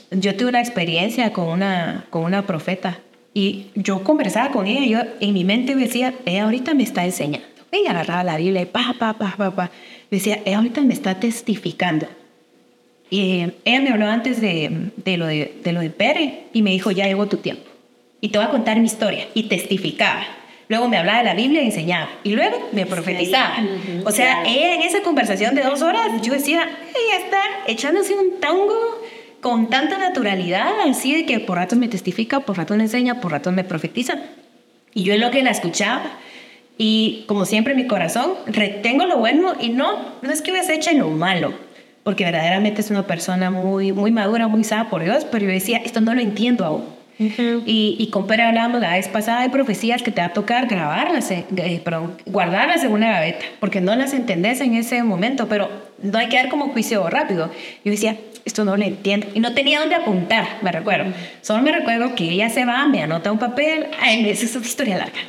Yo 0.09 0.35
tuve 0.35 0.49
una 0.49 0.59
experiencia 0.59 1.31
con 1.31 1.47
una, 1.47 2.05
con 2.09 2.23
una 2.23 2.47
profeta 2.47 2.99
y 3.35 3.67
yo 3.75 4.03
conversaba 4.03 4.51
con 4.51 4.65
ella 4.65 4.81
y 4.81 4.89
yo 4.89 4.99
en 5.19 5.33
mi 5.33 5.43
mente 5.43 5.75
decía, 5.75 6.15
ella 6.25 6.45
ahorita 6.45 6.73
me 6.73 6.81
está 6.81 7.05
enseñando. 7.05 7.47
Ella 7.71 7.91
agarraba 7.91 8.23
la 8.23 8.37
Biblia 8.37 8.63
y 8.63 8.65
pa, 8.65 8.95
pa, 8.97 9.13
pa, 9.13 9.35
pa, 9.37 9.51
pa. 9.51 9.71
Decía, 10.09 10.39
ella 10.43 10.57
ahorita 10.57 10.81
me 10.81 10.95
está 10.95 11.19
testificando. 11.19 12.07
Y 13.11 13.41
eh, 13.41 13.53
ella 13.65 13.81
me 13.81 13.89
habló 13.89 14.07
antes 14.07 14.41
de, 14.41 14.89
de, 14.95 15.17
lo 15.17 15.27
de, 15.27 15.59
de 15.63 15.73
lo 15.73 15.81
de 15.81 15.91
Pere 15.91 16.45
y 16.53 16.63
me 16.63 16.71
dijo, 16.71 16.89
ya 16.89 17.05
llegó 17.05 17.27
tu 17.27 17.37
tiempo. 17.37 17.69
Y 18.19 18.29
te 18.29 18.39
voy 18.39 18.47
a 18.47 18.49
contar 18.49 18.79
mi 18.79 18.87
historia. 18.87 19.27
Y 19.35 19.43
testificaba. 19.43 20.25
Luego 20.69 20.87
me 20.89 20.97
hablaba 20.97 21.19
de 21.19 21.23
la 21.23 21.33
Biblia 21.33 21.61
y 21.61 21.67
enseñaba. 21.67 22.09
Y 22.23 22.31
luego 22.35 22.69
me 22.73 22.85
profetizaba. 22.85 23.55
Ujú, 23.59 24.07
o 24.07 24.11
sea, 24.11 24.41
claro. 24.41 24.49
ella 24.49 24.75
en 24.75 24.81
esa 24.81 25.01
conversación 25.01 25.55
de 25.55 25.61
dos 25.61 25.81
horas, 25.81 26.21
yo 26.21 26.33
decía, 26.33 26.63
ella 26.63 27.25
está 27.25 27.39
echándose 27.67 28.15
un 28.15 28.39
tango 28.39 28.75
con 29.41 29.69
tanta 29.69 29.97
naturalidad, 29.97 30.67
así 30.89 31.15
de 31.15 31.25
que 31.25 31.39
por 31.39 31.57
ratos 31.57 31.77
me 31.77 31.87
testifica, 31.87 32.41
por 32.41 32.57
ratos 32.57 32.75
me 32.75 32.83
enseña, 32.83 33.21
por 33.21 33.31
ratos 33.31 33.53
me 33.53 33.63
profetiza. 33.63 34.15
Y 34.93 35.03
yo 35.03 35.13
es 35.13 35.19
lo 35.19 35.31
que 35.31 35.43
la 35.43 35.51
escuchaba. 35.51 36.03
Y 36.77 37.23
como 37.27 37.45
siempre 37.45 37.73
mi 37.73 37.87
corazón, 37.87 38.33
retengo 38.45 39.05
lo 39.05 39.17
bueno 39.17 39.55
y 39.59 39.69
no, 39.69 39.97
no 40.21 40.31
es 40.31 40.41
que 40.41 40.51
hecho 40.73 40.91
lo 40.93 41.09
malo, 41.09 41.53
porque 42.03 42.23
verdaderamente 42.23 42.81
es 42.81 42.91
una 42.91 43.07
persona 43.07 43.49
muy, 43.49 43.93
muy 43.93 44.11
madura, 44.11 44.47
muy 44.47 44.63
sabia 44.63 44.89
por 44.89 45.03
Dios, 45.03 45.25
pero 45.25 45.45
yo 45.45 45.51
decía, 45.51 45.77
esto 45.77 46.01
no 46.01 46.13
lo 46.13 46.21
entiendo 46.21 46.65
aún. 46.65 46.96
Y, 47.19 47.95
y 47.97 48.07
con 48.11 48.31
hablábamos 48.31 48.79
la 48.79 48.93
vez 48.93 49.07
pasada 49.07 49.41
de 49.41 49.49
profecías 49.49 50.03
que 50.03 50.11
te 50.11 50.21
va 50.21 50.27
a 50.27 50.33
tocar 50.33 50.67
grabarlas, 50.67 51.31
eh, 51.31 51.45
eh, 51.55 51.81
perdón, 51.83 52.15
guardarlas 52.27 52.83
en 52.83 52.91
una 52.91 53.11
gaveta, 53.11 53.43
porque 53.59 53.81
no 53.81 53.95
las 53.95 54.13
entendés 54.13 54.61
en 54.61 54.75
ese 54.75 55.01
momento, 55.01 55.47
pero 55.47 55.69
no 56.01 56.17
hay 56.19 56.29
que 56.29 56.37
dar 56.37 56.49
como 56.49 56.69
juicio 56.69 57.09
rápido. 57.09 57.49
Yo 57.83 57.91
decía, 57.91 58.17
esto 58.45 58.63
no 58.63 58.77
lo 58.77 58.83
entiendo. 58.83 59.27
Y 59.33 59.39
no 59.39 59.53
tenía 59.53 59.79
dónde 59.79 59.95
apuntar, 59.95 60.45
me 60.61 60.71
recuerdo. 60.71 61.11
Solo 61.41 61.63
me 61.63 61.71
recuerdo 61.71 62.13
que 62.13 62.25
ella 62.25 62.49
se 62.49 62.65
va, 62.65 62.87
me 62.87 63.01
anota 63.01 63.31
un 63.31 63.39
papel, 63.39 63.87
ay, 63.99 64.29
es 64.29 64.55
una 64.55 64.65
historia 64.65 64.97
larga. 64.97 65.19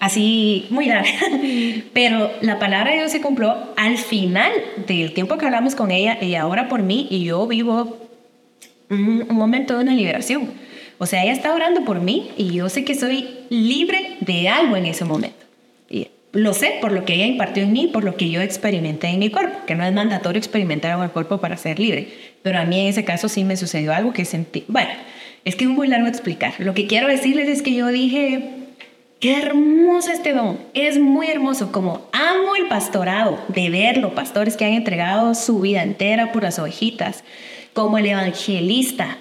Así, 0.00 0.66
muy 0.70 0.86
larga. 0.86 1.10
Pero 1.92 2.30
la 2.40 2.58
palabra 2.58 2.90
de 2.90 2.98
Dios 2.98 3.12
se 3.12 3.20
cumplió 3.20 3.54
al 3.76 3.98
final 3.98 4.50
del 4.86 5.12
tiempo 5.12 5.38
que 5.38 5.44
hablamos 5.44 5.74
con 5.74 5.90
ella. 5.90 6.18
Ella 6.20 6.46
ora 6.46 6.68
por 6.68 6.82
mí 6.82 7.06
y 7.10 7.24
yo 7.24 7.46
vivo 7.46 7.98
un, 8.90 9.26
un 9.28 9.36
momento 9.36 9.76
de 9.76 9.82
una 9.82 9.94
liberación. 9.94 10.63
O 11.04 11.06
sea, 11.06 11.22
ella 11.22 11.34
está 11.34 11.52
orando 11.52 11.84
por 11.84 12.00
mí 12.00 12.30
y 12.38 12.54
yo 12.54 12.70
sé 12.70 12.82
que 12.82 12.94
soy 12.94 13.28
libre 13.50 14.16
de 14.20 14.48
algo 14.48 14.74
en 14.74 14.86
ese 14.86 15.04
momento. 15.04 15.36
Y 15.90 16.08
lo 16.32 16.54
sé 16.54 16.78
por 16.80 16.92
lo 16.92 17.04
que 17.04 17.12
ella 17.12 17.26
impartió 17.26 17.62
en 17.62 17.74
mí, 17.74 17.90
por 17.92 18.04
lo 18.04 18.16
que 18.16 18.30
yo 18.30 18.40
experimenté 18.40 19.08
en 19.08 19.18
mi 19.18 19.28
cuerpo, 19.28 19.66
que 19.66 19.74
no 19.74 19.84
es 19.84 19.92
mandatorio 19.92 20.38
experimentar 20.38 20.92
algo 20.92 21.02
en 21.02 21.10
el 21.10 21.12
cuerpo 21.12 21.42
para 21.42 21.58
ser 21.58 21.78
libre. 21.78 22.08
Pero 22.40 22.58
a 22.58 22.64
mí 22.64 22.80
en 22.80 22.86
ese 22.86 23.04
caso 23.04 23.28
sí 23.28 23.44
me 23.44 23.58
sucedió 23.58 23.92
algo 23.92 24.14
que 24.14 24.24
sentí. 24.24 24.64
Bueno, 24.66 24.92
es 25.44 25.56
que 25.56 25.64
es 25.64 25.70
muy 25.70 25.88
largo 25.88 26.06
explicar. 26.06 26.54
Lo 26.56 26.72
que 26.72 26.86
quiero 26.86 27.08
decirles 27.08 27.50
es 27.50 27.60
que 27.60 27.74
yo 27.74 27.88
dije, 27.88 28.40
qué 29.20 29.42
hermoso 29.42 30.10
este 30.10 30.32
don. 30.32 30.58
Es 30.72 30.98
muy 30.98 31.26
hermoso. 31.26 31.70
Como 31.70 32.08
amo 32.12 32.56
el 32.56 32.66
pastorado, 32.68 33.38
de 33.48 33.68
verlo, 33.68 34.14
pastores 34.14 34.56
que 34.56 34.64
han 34.64 34.72
entregado 34.72 35.34
su 35.34 35.60
vida 35.60 35.82
entera 35.82 36.32
por 36.32 36.44
las 36.44 36.58
ovejitas. 36.58 37.24
Como 37.74 37.98
el 37.98 38.06
evangelista, 38.06 39.18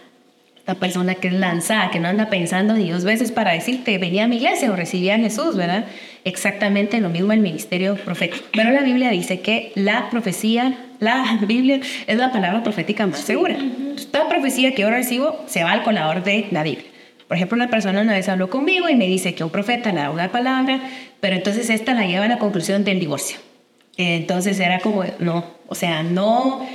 la 0.66 0.76
persona 0.76 1.16
que 1.16 1.28
es 1.28 1.34
lanzada, 1.34 1.92
que 1.92 2.00
no 2.00 2.08
anda 2.08 2.30
pensando 2.30 2.74
ni 2.74 2.90
dos 2.90 3.04
veces 3.04 3.32
para 3.32 3.52
decirte, 3.52 3.98
venía 3.98 4.24
a 4.24 4.28
mi 4.28 4.38
iglesia 4.38 4.72
o 4.72 4.76
recibía 4.76 5.16
a 5.16 5.20
Jesús, 5.20 5.58
¿verdad? 5.58 5.86
Exactamente 6.24 7.02
lo 7.02 7.10
mismo 7.10 7.34
el 7.34 7.42
ministerio 7.42 7.96
profético. 7.96 8.46
Pero 8.54 8.72
la 8.72 8.82
Biblia 8.82 9.10
dice 9.10 9.42
que 9.42 9.74
la 9.76 10.10
profecía, 10.10 10.78
la 11.00 11.40
Biblia 11.46 11.82
es 12.08 12.18
la 12.18 12.32
palabra 12.32 12.64
profética 12.64 13.06
más 13.06 13.20
segura. 13.20 13.58
Toda 14.12 14.30
profecía 14.30 14.74
que 14.74 14.84
yo 14.84 14.90
recibo 14.90 15.44
se 15.48 15.64
va 15.64 15.74
al 15.74 15.84
colador 15.84 16.24
de 16.24 16.48
la 16.52 16.64
Biblia. 16.64 16.88
Por 17.28 17.36
ejemplo, 17.38 17.56
una 17.56 17.70
persona 17.70 18.02
una 18.02 18.14
vez 18.14 18.30
habló 18.30 18.50
conmigo 18.50 18.88
y 18.90 18.96
me 18.96 19.08
dice 19.08 19.34
que 19.34 19.44
un 19.44 19.50
profeta 19.50 19.92
le 19.92 20.02
da 20.02 20.12
una 20.12 20.32
palabra, 20.32 20.80
pero 21.20 21.36
entonces 21.36 21.70
esta 21.70 21.94
la 21.94 22.06
lleva 22.06 22.26
a 22.26 22.30
la 22.30 22.38
conclusión 22.38 22.84
del 22.86 23.00
divorcio. 23.00 23.38
Entonces 23.98 24.60
era 24.60 24.80
como, 24.80 25.04
no, 25.20 25.46
o 25.68 25.76
sea, 25.76 26.04
no 26.04 26.66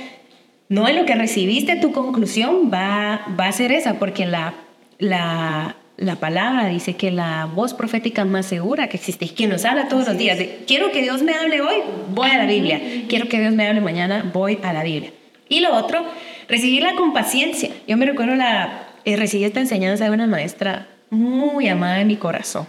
no 0.69 0.87
en 0.87 0.95
lo 0.95 1.05
que 1.05 1.15
recibiste 1.15 1.75
tu 1.77 1.91
conclusión 1.91 2.71
va, 2.71 3.25
va 3.37 3.47
a 3.47 3.51
ser 3.51 3.71
esa, 3.71 3.95
porque 3.95 4.25
la, 4.25 4.53
la, 4.99 5.75
la 5.97 6.15
palabra 6.15 6.67
dice 6.67 6.95
que 6.95 7.11
la 7.11 7.45
voz 7.45 7.73
profética 7.73 8.23
más 8.23 8.45
segura 8.45 8.87
que 8.87 8.97
existe 8.97 9.25
y 9.25 9.29
que 9.29 9.47
nos 9.47 9.65
habla 9.65 9.87
todos 9.87 10.07
los 10.07 10.17
días. 10.17 10.37
De, 10.37 10.63
quiero 10.67 10.91
que 10.91 11.01
Dios 11.01 11.23
me 11.23 11.33
hable 11.33 11.61
hoy, 11.61 11.77
voy 12.13 12.29
a 12.29 12.37
la 12.37 12.45
Biblia. 12.45 12.79
Quiero 13.09 13.27
que 13.27 13.39
Dios 13.39 13.53
me 13.53 13.67
hable 13.67 13.81
mañana, 13.81 14.29
voy 14.31 14.59
a 14.63 14.71
la 14.71 14.83
Biblia. 14.83 15.11
Y 15.49 15.61
lo 15.61 15.75
otro, 15.75 16.05
recibirla 16.47 16.93
con 16.95 17.13
paciencia. 17.13 17.71
Yo 17.87 17.97
me 17.97 18.05
recuerdo 18.05 18.35
la, 18.35 18.87
eh, 19.05 19.15
recibí 19.15 19.43
esta 19.45 19.59
enseñanza 19.59 20.05
de 20.05 20.11
una 20.11 20.27
maestra 20.27 20.87
muy 21.09 21.67
amada 21.67 21.99
en 22.01 22.07
mi 22.07 22.15
corazón. 22.15 22.67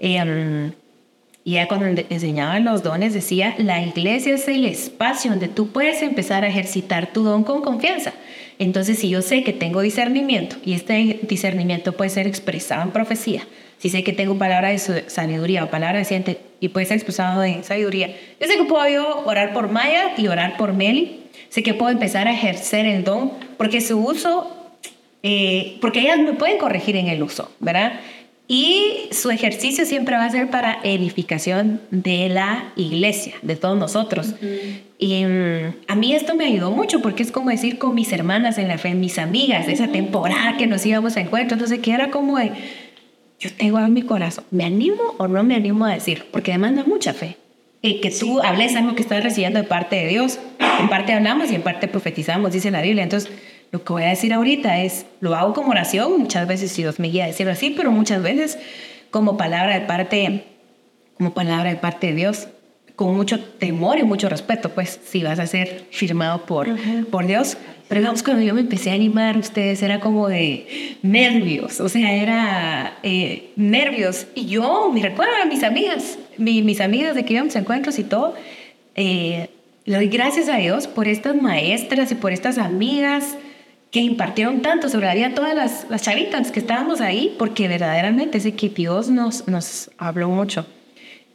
Eh, 0.00 0.72
y 1.44 1.52
ya 1.52 1.66
cuando 1.66 1.86
enseñaban 2.08 2.64
los 2.64 2.82
dones 2.84 3.14
decía, 3.14 3.54
la 3.58 3.82
iglesia 3.82 4.34
es 4.34 4.46
el 4.46 4.64
espacio 4.64 5.32
donde 5.32 5.48
tú 5.48 5.68
puedes 5.68 6.00
empezar 6.02 6.44
a 6.44 6.48
ejercitar 6.48 7.12
tu 7.12 7.24
don 7.24 7.42
con 7.42 7.62
confianza. 7.62 8.12
Entonces, 8.60 9.00
si 9.00 9.08
yo 9.08 9.22
sé 9.22 9.42
que 9.42 9.52
tengo 9.52 9.80
discernimiento 9.80 10.56
y 10.64 10.74
este 10.74 11.18
discernimiento 11.22 11.94
puede 11.94 12.10
ser 12.10 12.28
expresado 12.28 12.82
en 12.82 12.92
profecía, 12.92 13.42
si 13.78 13.88
sé 13.88 14.04
que 14.04 14.12
tengo 14.12 14.38
palabra 14.38 14.68
de 14.68 14.78
sabiduría 14.78 15.64
o 15.64 15.70
palabra 15.70 15.98
de 15.98 16.04
ciencia 16.04 16.36
y 16.60 16.68
puede 16.68 16.86
ser 16.86 16.98
expresado 16.98 17.42
en 17.42 17.64
sabiduría, 17.64 18.14
yo 18.40 18.46
sé 18.46 18.56
que 18.56 18.64
puedo 18.64 18.88
yo 18.88 19.24
orar 19.26 19.52
por 19.52 19.68
Maya 19.68 20.12
y 20.16 20.28
orar 20.28 20.56
por 20.56 20.74
Meli, 20.74 21.24
sé 21.48 21.64
que 21.64 21.74
puedo 21.74 21.90
empezar 21.90 22.28
a 22.28 22.32
ejercer 22.32 22.86
el 22.86 23.02
don 23.02 23.32
porque 23.56 23.80
su 23.80 23.98
uso, 23.98 24.56
eh, 25.24 25.78
porque 25.80 26.00
ellas 26.02 26.18
me 26.18 26.34
pueden 26.34 26.58
corregir 26.58 26.94
en 26.94 27.08
el 27.08 27.20
uso, 27.20 27.50
¿verdad? 27.58 27.94
Y 28.54 29.08
su 29.12 29.30
ejercicio 29.30 29.86
siempre 29.86 30.14
va 30.14 30.26
a 30.26 30.30
ser 30.30 30.50
para 30.50 30.78
edificación 30.84 31.80
de 31.90 32.28
la 32.28 32.70
iglesia, 32.76 33.32
de 33.40 33.56
todos 33.56 33.78
nosotros. 33.78 34.34
Y 34.98 35.24
mm, 35.24 35.74
a 35.88 35.94
mí 35.94 36.12
esto 36.12 36.34
me 36.34 36.44
ayudó 36.44 36.70
mucho 36.70 37.00
porque 37.00 37.22
es 37.22 37.32
como 37.32 37.48
decir 37.48 37.78
con 37.78 37.94
mis 37.94 38.12
hermanas 38.12 38.58
en 38.58 38.68
la 38.68 38.76
fe, 38.76 38.94
mis 38.94 39.18
amigas, 39.18 39.68
esa 39.68 39.88
temporada 39.88 40.58
que 40.58 40.66
nos 40.66 40.84
íbamos 40.84 41.16
a 41.16 41.22
encuentro. 41.22 41.54
Entonces, 41.54 41.78
que 41.78 41.92
era 41.92 42.10
como 42.10 42.36
de, 42.36 42.52
yo 43.40 43.48
tengo 43.56 43.78
en 43.78 43.94
mi 43.94 44.02
corazón, 44.02 44.44
¿me 44.50 44.66
animo 44.66 45.00
o 45.16 45.26
no 45.28 45.42
me 45.44 45.54
animo 45.54 45.86
a 45.86 45.94
decir? 45.94 46.26
Porque 46.30 46.52
demanda 46.52 46.84
mucha 46.84 47.14
fe. 47.14 47.38
Y 47.80 48.02
que 48.02 48.10
tú 48.10 48.42
hables 48.42 48.76
algo 48.76 48.94
que 48.94 49.00
estás 49.00 49.24
recibiendo 49.24 49.62
de 49.62 49.66
parte 49.66 49.96
de 49.96 50.08
Dios. 50.08 50.38
En 50.78 50.90
parte 50.90 51.14
hablamos 51.14 51.50
y 51.50 51.54
en 51.54 51.62
parte 51.62 51.88
profetizamos, 51.88 52.52
dice 52.52 52.70
la 52.70 52.82
Biblia. 52.82 53.02
Entonces, 53.02 53.32
lo 53.72 53.82
que 53.82 53.92
voy 53.94 54.02
a 54.02 54.08
decir 54.08 54.34
ahorita 54.34 54.82
es, 54.82 55.06
lo 55.20 55.34
hago 55.34 55.54
como 55.54 55.70
oración, 55.70 56.20
muchas 56.20 56.46
veces 56.46 56.76
Dios 56.76 57.00
me 57.00 57.08
guía 57.08 57.24
a 57.24 57.28
decirlo 57.28 57.52
así, 57.52 57.70
pero 57.70 57.90
muchas 57.90 58.22
veces 58.22 58.58
como 59.10 59.38
palabra 59.38 59.74
de 59.74 59.86
parte, 59.86 60.44
como 61.16 61.32
palabra 61.32 61.70
de 61.70 61.76
parte 61.76 62.08
de 62.08 62.14
Dios, 62.14 62.48
con 62.96 63.16
mucho 63.16 63.40
temor 63.40 63.98
y 63.98 64.02
mucho 64.02 64.28
respeto, 64.28 64.68
pues 64.68 65.00
si 65.02 65.22
vas 65.22 65.38
a 65.38 65.46
ser 65.46 65.86
firmado 65.90 66.44
por, 66.44 66.68
por 67.10 67.26
Dios. 67.26 67.56
Pero 67.88 68.02
digamos, 68.02 68.22
cuando 68.22 68.42
yo 68.42 68.52
me 68.52 68.60
empecé 68.60 68.90
a 68.90 68.94
animar, 68.94 69.38
ustedes 69.38 69.82
era 69.82 70.00
como 70.00 70.28
de 70.28 70.98
nervios, 71.02 71.80
o 71.80 71.88
sea, 71.88 72.14
era 72.14 72.98
eh, 73.02 73.52
nervios. 73.56 74.26
Y 74.34 74.46
yo 74.46 74.90
me 74.92 75.00
recuerdo 75.00 75.32
a 75.42 75.46
mis 75.46 75.62
amigas, 75.62 76.18
mis 76.36 76.80
amigas 76.82 77.14
de 77.14 77.24
que 77.24 77.32
íbamos 77.32 77.56
a 77.56 77.60
encuentros 77.60 77.98
y 77.98 78.04
todo, 78.04 78.34
eh, 78.94 79.48
le 79.86 79.96
doy 79.96 80.08
gracias 80.08 80.50
a 80.50 80.58
Dios 80.58 80.86
por 80.86 81.08
estas 81.08 81.40
maestras 81.40 82.12
y 82.12 82.14
por 82.14 82.32
estas 82.32 82.58
amigas 82.58 83.36
que 83.92 84.00
impartieron 84.00 84.62
tanto 84.62 84.88
sobre 84.88 85.06
la 85.06 85.14
vida 85.14 85.34
todas 85.34 85.54
las, 85.54 85.86
las 85.90 86.02
chavitas 86.02 86.50
que 86.50 86.58
estábamos 86.60 87.02
ahí, 87.02 87.36
porque 87.38 87.68
verdaderamente 87.68 88.38
ese 88.38 88.54
que 88.54 88.70
Dios 88.70 89.10
nos, 89.10 89.46
nos 89.46 89.90
habló 89.98 90.30
mucho. 90.30 90.66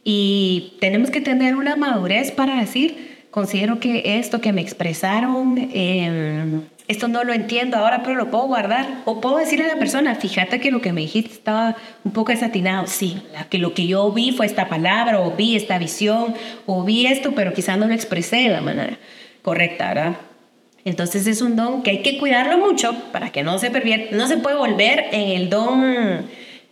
Y 0.02 0.74
tenemos 0.80 1.10
que 1.10 1.20
tener 1.20 1.54
una 1.54 1.76
madurez 1.76 2.32
para 2.32 2.58
decir, 2.58 3.26
considero 3.30 3.78
que 3.78 4.18
esto 4.18 4.40
que 4.40 4.52
me 4.52 4.60
expresaron, 4.60 5.56
em, 5.72 6.62
esto 6.88 7.06
no 7.06 7.22
lo 7.22 7.32
entiendo 7.32 7.76
ahora, 7.76 8.02
pero 8.02 8.16
lo 8.16 8.28
puedo 8.28 8.48
guardar. 8.48 9.02
O 9.04 9.20
puedo 9.20 9.36
decirle 9.36 9.66
a 9.66 9.74
la 9.74 9.78
persona, 9.78 10.16
fíjate 10.16 10.58
que 10.58 10.72
lo 10.72 10.80
que 10.80 10.92
me 10.92 11.02
dijiste 11.02 11.34
estaba 11.34 11.76
un 12.02 12.12
poco 12.12 12.32
desatinado. 12.32 12.88
Sí, 12.88 13.22
que 13.50 13.58
lo 13.58 13.72
que 13.72 13.86
yo 13.86 14.10
vi 14.10 14.32
fue 14.32 14.46
esta 14.46 14.68
palabra, 14.68 15.20
o 15.20 15.30
vi 15.30 15.54
esta 15.54 15.78
visión, 15.78 16.34
o 16.66 16.82
vi 16.82 17.06
esto, 17.06 17.36
pero 17.36 17.52
quizás 17.52 17.78
no 17.78 17.86
lo 17.86 17.94
expresé 17.94 18.36
de 18.36 18.48
la 18.48 18.62
manera 18.62 18.98
correcta, 19.42 19.88
¿verdad? 19.94 20.16
Entonces 20.84 21.26
es 21.26 21.42
un 21.42 21.56
don 21.56 21.82
que 21.82 21.90
hay 21.90 22.02
que 22.02 22.18
cuidarlo 22.18 22.58
mucho 22.58 22.94
para 23.12 23.30
que 23.30 23.42
no 23.42 23.58
se 23.58 23.70
pervierta. 23.70 24.16
No 24.16 24.26
se 24.28 24.38
puede 24.38 24.56
volver 24.56 25.06
en 25.12 25.30
el 25.30 25.50
don, 25.50 26.26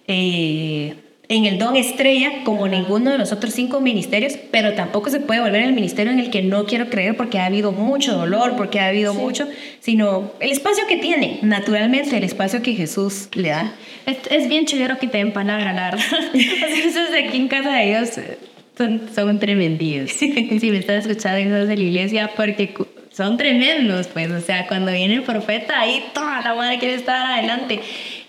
eh, 0.07 0.95
en 1.29 1.45
el 1.45 1.59
don 1.59 1.77
estrella 1.77 2.45
como 2.45 2.69
ninguno 2.69 3.11
de 3.11 3.19
los 3.19 3.33
otros 3.33 3.53
cinco 3.53 3.81
ministerios, 3.81 4.39
pero 4.51 4.75
tampoco 4.75 5.11
se 5.11 5.21
puede 5.21 5.41
volver 5.41 5.63
en 5.63 5.69
el 5.69 5.75
ministerio 5.75 6.13
en 6.13 6.21
el 6.21 6.31
que 6.31 6.43
no 6.43 6.65
quiero 6.67 6.89
creer 6.89 7.17
porque 7.17 7.39
ha 7.39 7.47
habido 7.47 7.73
mucho 7.73 8.17
dolor, 8.17 8.55
porque 8.57 8.81
ha 8.81 8.89
habido 8.89 9.13
mucho, 9.13 9.49
sino 9.81 10.33
el 10.41 10.53
espacio 10.53 10.85
que 10.89 10.97
tiene, 10.97 11.41
naturalmente, 11.43 12.17
el 12.17 12.25
espacio 12.25 12.63
que 12.63 12.75
Jesús 12.75 13.29
le 13.35 13.49
da. 13.51 13.75
Es, 14.07 14.19
es 14.31 14.49
bien 14.49 14.67
chévere 14.67 14.99
que 14.99 15.09
te 15.09 15.19
den 15.19 15.33
la 15.35 15.57
verdad. 15.57 15.99
Entonces 16.33 17.11
aquí 17.27 17.37
en 17.37 17.49
casa 17.49 17.73
de 17.73 17.91
ellos 17.91 18.17
eh, 18.19 18.39
son, 18.79 19.03
son 19.15 19.41
si 19.41 20.71
me 20.71 20.79
estás 20.79 21.07
escuchando 21.07 21.67
de 21.67 21.77
la 21.77 21.83
iglesia, 21.83 22.31
porque 22.37 22.73
son 23.17 23.39
tremendos, 23.39 24.09
pues, 24.09 24.31
o 24.31 24.41
sea, 24.43 24.67
cuando 24.67 24.93
viene 24.93 25.15
el 25.15 25.23
profeta, 25.23 25.81
ahí 25.81 26.05
toda 26.13 26.43
la 26.43 26.55
madre 26.55 26.79
quiere 26.79 26.97
estar 26.97 27.33
adelante. 27.33 27.81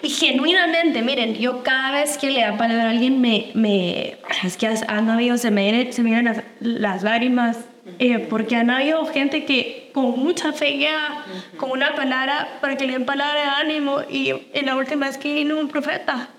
Y 0.02 0.10
genuinamente, 0.10 1.02
miren, 1.02 1.36
yo 1.36 1.62
cada 1.62 1.91
vez 1.91 2.17
que 2.17 2.32
le 2.32 2.39
da 2.39 2.56
palabra 2.56 2.86
a 2.86 2.89
alguien, 2.91 3.19
me, 3.19 3.47
me 3.54 4.15
es 4.45 4.56
que 4.56 4.67
han 4.88 5.10
habido, 5.10 5.38
se 5.38 5.52
me 5.52 5.63
vienen, 5.63 5.91
se 5.91 6.04
me 6.04 6.12
vienen 6.12 6.34
las, 6.34 6.43
las 6.62 7.04
lágrimas, 7.04 7.58
eh, 8.00 8.19
porque 8.30 8.56
han 8.56 8.69
habido 8.69 9.06
gente 9.08 9.43
que 9.43 9.89
con 9.93 10.17
mucha 10.19 10.54
fe 10.54 10.78
ya, 10.78 11.26
con 11.58 11.71
una 11.71 11.93
palabra, 11.93 12.60
para 12.62 12.78
que 12.78 12.88
le 12.88 12.93
den 12.93 13.06
palabra 13.06 13.41
de 13.41 13.50
ánimo, 13.73 13.97
y 14.10 14.34
en 14.54 14.67
la 14.67 14.78
última 14.78 15.08
vez 15.08 15.17
que 15.17 15.34
vino 15.34 15.60
un 15.60 15.67
profeta, 15.67 16.30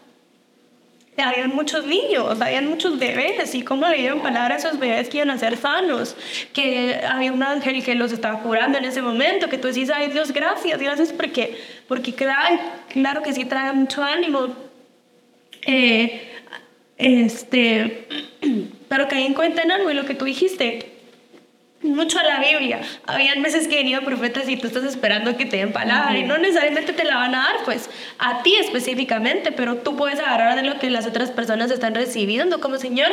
habían 1.22 1.54
muchos 1.54 1.86
niños, 1.86 2.40
habían 2.40 2.68
muchos 2.68 2.98
bebés, 2.98 3.54
y 3.54 3.62
cómo 3.62 3.88
le 3.88 3.98
dieron 3.98 4.20
palabra 4.20 4.56
esos 4.56 4.78
bebés 4.78 5.08
que 5.08 5.18
iban 5.18 5.38
ser 5.38 5.56
sanos, 5.56 6.16
que 6.52 7.00
había 7.08 7.32
un 7.32 7.42
ángel 7.42 7.82
que 7.82 7.94
los 7.94 8.12
estaba 8.12 8.40
curando 8.40 8.78
en 8.78 8.84
ese 8.84 9.02
momento, 9.02 9.48
que 9.48 9.58
tú 9.58 9.68
decís, 9.68 9.90
ay 9.94 10.08
Dios, 10.08 10.32
gracias, 10.32 10.80
gracias 10.80 11.12
porque, 11.12 11.58
porque 11.86 12.12
claro, 12.14 12.58
claro 12.88 13.22
que 13.22 13.32
sí 13.32 13.44
trae 13.44 13.72
mucho 13.72 14.02
ánimo. 14.02 14.48
Eh, 15.62 16.22
este, 16.96 18.08
pero 18.88 19.08
que 19.08 19.24
en 19.24 19.34
cuenta 19.34 19.62
en 19.62 19.70
algo 19.70 19.90
y 19.90 19.94
lo 19.94 20.04
que 20.04 20.14
tú 20.14 20.24
dijiste, 20.24 20.97
mucho 21.82 22.18
a 22.18 22.24
la 22.24 22.40
Biblia. 22.40 22.80
Habían 23.06 23.42
veces 23.42 23.68
que 23.68 23.76
venían 23.76 24.04
profetas 24.04 24.48
y 24.48 24.56
tú 24.56 24.66
estás 24.66 24.84
esperando 24.84 25.36
que 25.36 25.46
te 25.46 25.58
den 25.58 25.72
palabra 25.72 26.18
y 26.18 26.24
no 26.24 26.36
necesariamente 26.36 26.92
te 26.92 27.04
la 27.04 27.16
van 27.16 27.34
a 27.34 27.38
dar, 27.38 27.64
pues 27.64 27.88
a 28.18 28.42
ti 28.42 28.56
específicamente, 28.56 29.52
pero 29.52 29.76
tú 29.76 29.96
puedes 29.96 30.18
agarrar 30.18 30.56
de 30.56 30.62
lo 30.62 30.78
que 30.78 30.90
las 30.90 31.06
otras 31.06 31.30
personas 31.30 31.70
están 31.70 31.94
recibiendo. 31.94 32.60
Como 32.60 32.78
Señor, 32.78 33.10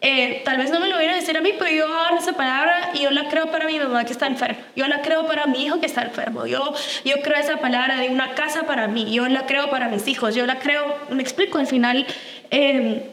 eh, 0.00 0.42
tal 0.44 0.56
vez 0.56 0.70
no 0.70 0.80
me 0.80 0.88
lo 0.88 0.98
viene 0.98 1.14
a 1.14 1.16
decir 1.16 1.36
a 1.36 1.40
mí, 1.40 1.52
pero 1.58 1.70
yo 1.70 1.86
agarro 1.86 2.18
esa 2.18 2.32
palabra 2.32 2.90
y 2.94 3.02
yo 3.02 3.10
la 3.10 3.28
creo 3.28 3.50
para 3.52 3.66
mi 3.66 3.78
mamá 3.78 4.04
que 4.04 4.12
está 4.12 4.26
enferma. 4.26 4.58
Yo 4.74 4.88
la 4.88 5.00
creo 5.02 5.26
para 5.26 5.46
mi 5.46 5.64
hijo 5.64 5.78
que 5.78 5.86
está 5.86 6.02
enfermo. 6.02 6.46
Yo, 6.46 6.74
yo 7.04 7.20
creo 7.22 7.36
esa 7.36 7.58
palabra 7.58 7.98
de 7.98 8.08
una 8.08 8.34
casa 8.34 8.64
para 8.64 8.88
mí. 8.88 9.12
Yo 9.12 9.28
la 9.28 9.46
creo 9.46 9.70
para 9.70 9.88
mis 9.88 10.08
hijos. 10.08 10.34
Yo 10.34 10.44
la 10.44 10.58
creo, 10.58 10.96
me 11.10 11.22
explico, 11.22 11.58
al 11.58 11.68
final 11.68 12.04
eh, 12.50 13.08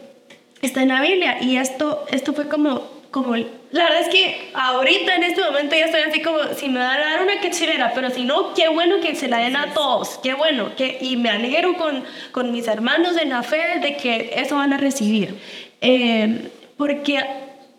está 0.63 0.81
en 0.81 0.89
la 0.89 1.01
Biblia 1.01 1.37
y 1.41 1.57
esto, 1.57 2.05
esto 2.11 2.33
fue 2.33 2.47
como 2.47 2.94
como, 3.15 3.34
la 3.38 3.84
verdad 3.86 4.01
es 4.01 4.10
que 4.10 4.49
ahorita 4.54 5.15
en 5.15 5.23
este 5.23 5.41
momento 5.41 5.73
ya 5.73 5.86
estoy 5.86 6.01
así 6.01 6.21
como, 6.21 6.38
si 6.54 6.67
me 6.67 6.80
van 6.80 6.99
a 6.99 7.12
dar 7.12 7.23
una 7.23 7.39
quechilera, 7.39 7.93
pero 7.95 8.10
si 8.10 8.25
no, 8.25 8.54
qué 8.54 8.67
bueno 8.67 8.99
que 8.99 9.15
se 9.15 9.30
la 9.30 9.38
den 9.38 9.56
a 9.56 9.73
todos, 9.73 10.19
qué 10.21 10.34
bueno, 10.34 10.75
que, 10.75 10.97
y 10.99 11.15
me 11.15 11.30
alegro 11.30 11.78
con, 11.78 12.04
con 12.34 12.51
mis 12.51 12.67
hermanos 12.67 13.15
en 13.15 13.30
la 13.30 13.41
fe 13.41 13.80
de 13.80 13.95
que 13.95 14.34
eso 14.36 14.58
van 14.58 14.73
a 14.73 14.78
recibir. 14.78 15.34
Eh, 15.80 16.49
porque 16.75 17.23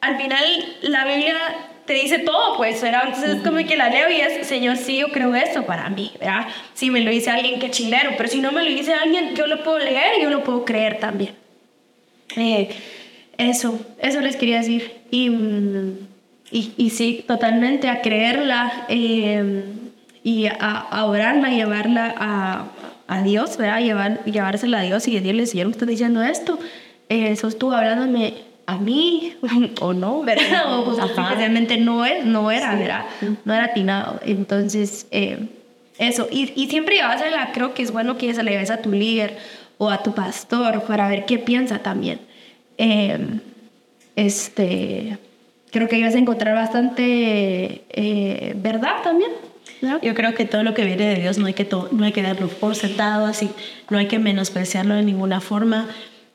al 0.00 0.16
final 0.16 0.76
la 0.80 1.04
Biblia 1.04 1.36
te 1.84 1.92
dice 1.92 2.20
todo, 2.20 2.56
pues, 2.56 2.80
¿verdad? 2.80 3.02
Entonces 3.08 3.36
es 3.36 3.42
como 3.42 3.58
que 3.58 3.76
la 3.76 3.90
leo 3.90 4.08
y 4.08 4.18
es, 4.18 4.46
Señor, 4.46 4.78
sí, 4.78 4.96
yo 4.96 5.08
creo 5.08 5.34
eso 5.34 5.66
para 5.66 5.90
mí, 5.90 6.12
¿verdad? 6.18 6.46
Si 6.72 6.90
me 6.90 7.00
lo 7.00 7.10
dice 7.10 7.28
alguien, 7.28 7.60
que 7.60 7.70
chilero, 7.70 8.12
pero 8.16 8.30
si 8.30 8.40
no 8.40 8.52
me 8.52 8.62
lo 8.62 8.70
dice 8.70 8.94
alguien, 8.94 9.36
yo 9.36 9.46
lo 9.46 9.62
puedo 9.62 9.80
leer 9.80 10.18
y 10.18 10.22
yo 10.22 10.30
lo 10.30 10.42
puedo 10.42 10.64
creer 10.64 10.98
también. 10.98 11.34
Eh, 12.36 12.70
eso, 13.38 13.78
eso 13.98 14.20
les 14.20 14.36
quería 14.36 14.58
decir. 14.58 14.92
Y, 15.10 15.30
y, 16.50 16.72
y 16.76 16.90
sí, 16.90 17.24
totalmente 17.26 17.88
a 17.88 18.02
creerla 18.02 18.86
eh, 18.88 19.64
y 20.22 20.46
a, 20.46 20.52
a 20.52 21.04
orarla, 21.06 21.50
llevarla 21.50 22.14
a, 22.16 22.66
a 23.08 23.22
Dios, 23.22 23.56
¿verdad? 23.56 23.80
Llevar, 23.80 24.24
llevársela 24.24 24.80
a 24.80 24.82
Dios 24.82 25.06
y 25.08 25.14
decirle, 25.14 25.46
Señor, 25.46 25.66
me 25.66 25.72
está 25.72 25.86
diciendo 25.86 26.22
esto. 26.22 26.58
Eh, 27.08 27.30
eso 27.30 27.48
estuvo 27.48 27.72
hablándome 27.72 28.34
a 28.66 28.78
mí 28.78 29.34
o 29.80 29.92
no, 29.92 30.22
¿verdad? 30.22 30.78
O, 30.86 30.92
especialmente 30.92 31.78
no, 31.78 32.04
es, 32.04 32.24
no 32.24 32.50
era, 32.50 32.74
¿verdad? 32.74 33.06
No 33.44 33.54
era 33.54 33.66
atinado. 33.66 34.20
Entonces, 34.24 35.06
eh, 35.10 35.48
eso. 35.98 36.28
Y, 36.30 36.52
y 36.56 36.68
siempre 36.68 36.98
la 36.98 37.52
creo 37.52 37.74
que 37.74 37.82
es 37.82 37.92
bueno 37.92 38.16
que 38.16 38.34
se 38.34 38.42
le 38.42 38.56
des 38.56 38.70
a 38.70 38.78
tu 38.78 38.90
líder 38.90 39.36
o 39.78 39.90
a 39.90 40.02
tu 40.02 40.14
pastor 40.14 40.82
para 40.82 41.08
ver 41.08 41.26
qué 41.26 41.38
piensa 41.38 41.78
también. 41.78 42.20
Eh, 42.78 43.18
este, 44.16 45.18
creo 45.70 45.88
que 45.88 45.98
ibas 45.98 46.14
a 46.14 46.18
encontrar 46.18 46.54
bastante 46.54 47.82
eh, 47.90 48.54
verdad 48.56 49.02
también. 49.02 49.30
Yo 50.02 50.14
creo 50.14 50.34
que 50.34 50.46
todo 50.46 50.62
lo 50.62 50.72
que 50.74 50.84
viene 50.84 51.06
de 51.06 51.20
Dios 51.20 51.38
no 51.38 51.46
hay 51.46 51.54
que, 51.54 51.68
no 51.92 52.04
hay 52.04 52.12
que 52.12 52.22
darlo 52.22 52.48
por 52.48 52.74
sentado, 52.74 53.26
así, 53.26 53.50
no 53.90 53.98
hay 53.98 54.06
que 54.08 54.18
menospreciarlo 54.18 54.94
de 54.94 55.02
ninguna 55.02 55.40
forma. 55.40 55.88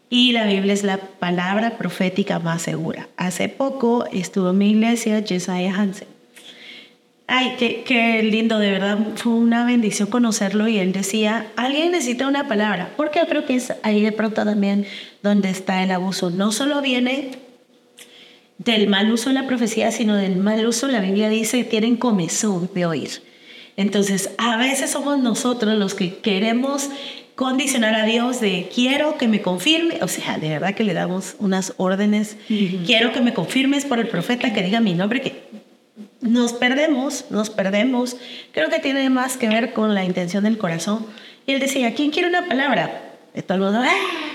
Y 0.09 0.33
la 0.33 0.45
Biblia 0.45 0.73
es 0.73 0.83
la 0.83 0.97
palabra 0.97 1.77
profética 1.77 2.37
más 2.39 2.61
segura. 2.61 3.07
Hace 3.17 3.49
poco 3.49 4.05
estuvo 4.11 4.51
en 4.51 4.57
mi 4.57 4.71
iglesia 4.71 5.23
Jesiah 5.25 5.73
Hansen. 5.73 6.10
Ay, 7.33 7.55
qué, 7.57 7.83
qué, 7.85 8.21
lindo, 8.23 8.59
de 8.59 8.71
verdad. 8.71 8.99
Fue 9.15 9.31
una 9.31 9.65
bendición 9.65 10.09
conocerlo 10.09 10.67
y 10.67 10.79
él 10.79 10.91
decía, 10.91 11.47
alguien 11.55 11.93
necesita 11.93 12.27
una 12.27 12.49
palabra, 12.49 12.91
porque 12.97 13.19
yo 13.19 13.27
creo 13.27 13.45
que 13.45 13.55
es 13.55 13.73
ahí 13.83 14.01
de 14.01 14.11
pronto 14.11 14.43
también 14.43 14.85
donde 15.23 15.49
está 15.49 15.81
el 15.81 15.91
abuso. 15.91 16.29
No 16.29 16.51
solo 16.51 16.81
viene 16.81 17.31
del 18.57 18.89
mal 18.89 19.09
uso 19.13 19.29
de 19.29 19.35
la 19.35 19.47
profecía, 19.47 19.93
sino 19.93 20.17
del 20.17 20.35
mal 20.35 20.67
uso, 20.67 20.89
la 20.89 20.99
Biblia 20.99 21.29
dice, 21.29 21.59
que 21.59 21.69
tienen 21.69 21.95
comezón 21.95 22.69
de 22.75 22.85
oír. 22.85 23.23
Entonces, 23.77 24.31
a 24.37 24.57
veces 24.57 24.91
somos 24.91 25.17
nosotros 25.17 25.77
los 25.77 25.93
que 25.93 26.17
queremos 26.17 26.89
condicionar 27.35 27.95
a 27.95 28.03
Dios 28.03 28.41
de 28.41 28.69
quiero 28.75 29.17
que 29.17 29.29
me 29.29 29.41
confirme, 29.41 29.99
o 30.01 30.09
sea, 30.09 30.37
de 30.37 30.49
verdad 30.49 30.75
que 30.75 30.83
le 30.83 30.93
damos 30.93 31.35
unas 31.39 31.75
órdenes, 31.77 32.35
quiero 32.85 33.13
que 33.13 33.21
me 33.21 33.33
confirmes 33.33 33.85
por 33.85 33.99
el 33.99 34.09
profeta 34.09 34.51
que 34.51 34.61
diga 34.63 34.81
mi 34.81 34.95
nombre, 34.95 35.21
que 35.21 35.60
nos 36.21 36.53
perdemos, 36.53 37.25
nos 37.29 37.49
perdemos. 37.49 38.15
Creo 38.51 38.69
que 38.69 38.79
tiene 38.79 39.09
más 39.09 39.37
que 39.37 39.49
ver 39.49 39.73
con 39.73 39.93
la 39.93 40.05
intención 40.05 40.43
del 40.43 40.57
corazón. 40.57 41.05
Y 41.45 41.53
él 41.53 41.59
decía, 41.59 41.93
¿quién 41.93 42.11
quiere 42.11 42.29
una 42.29 42.47
palabra? 42.47 43.15
De 43.33 43.41
todo 43.41 43.55
el 43.55 43.63
mundo, 43.63 43.79
¡ah! 43.83 44.31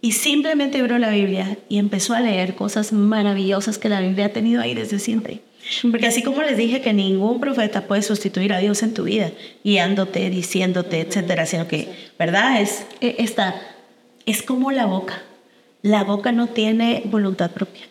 Y 0.00 0.12
simplemente 0.12 0.78
abrió 0.80 0.98
la 0.98 1.10
Biblia 1.10 1.58
y 1.68 1.78
empezó 1.78 2.14
a 2.14 2.20
leer 2.20 2.54
cosas 2.54 2.92
maravillosas 2.92 3.78
que 3.78 3.88
la 3.88 4.00
Biblia 4.00 4.26
ha 4.26 4.32
tenido 4.32 4.62
ahí 4.62 4.74
desde 4.74 4.98
siempre. 4.98 5.40
Porque 5.82 6.06
así 6.06 6.22
como 6.22 6.42
les 6.42 6.56
dije 6.56 6.80
que 6.80 6.92
ningún 6.92 7.40
profeta 7.40 7.86
puede 7.86 8.02
sustituir 8.02 8.52
a 8.52 8.58
Dios 8.58 8.82
en 8.82 8.94
tu 8.94 9.04
vida, 9.04 9.32
guiándote, 9.64 10.30
diciéndote, 10.30 11.00
etcétera, 11.00 11.46
sino 11.46 11.66
que, 11.66 11.88
¿verdad? 12.18 12.60
Es, 12.60 12.86
e, 13.00 13.16
es 14.24 14.42
como 14.42 14.70
la 14.70 14.86
boca. 14.86 15.22
La 15.82 16.04
boca 16.04 16.32
no 16.32 16.46
tiene 16.48 17.02
voluntad 17.06 17.50
propia. 17.50 17.82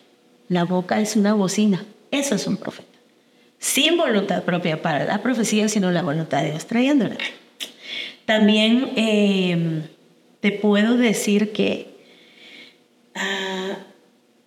La 0.48 0.64
boca 0.64 1.00
es 1.00 1.14
una 1.14 1.34
bocina. 1.34 1.84
Eso 2.10 2.34
es 2.34 2.46
un 2.46 2.56
profeta. 2.56 2.87
Sin 3.58 3.96
voluntad 3.96 4.44
propia 4.44 4.82
para 4.82 5.04
la 5.04 5.22
profecía, 5.22 5.68
sino 5.68 5.90
la 5.90 6.02
voluntad 6.02 6.42
de 6.42 6.50
Dios 6.50 6.66
trayéndola. 6.66 7.16
También 8.24 8.90
eh, 8.96 9.82
te 10.40 10.52
puedo 10.52 10.96
decir 10.96 11.52
que 11.52 11.88
uh, 13.16 13.74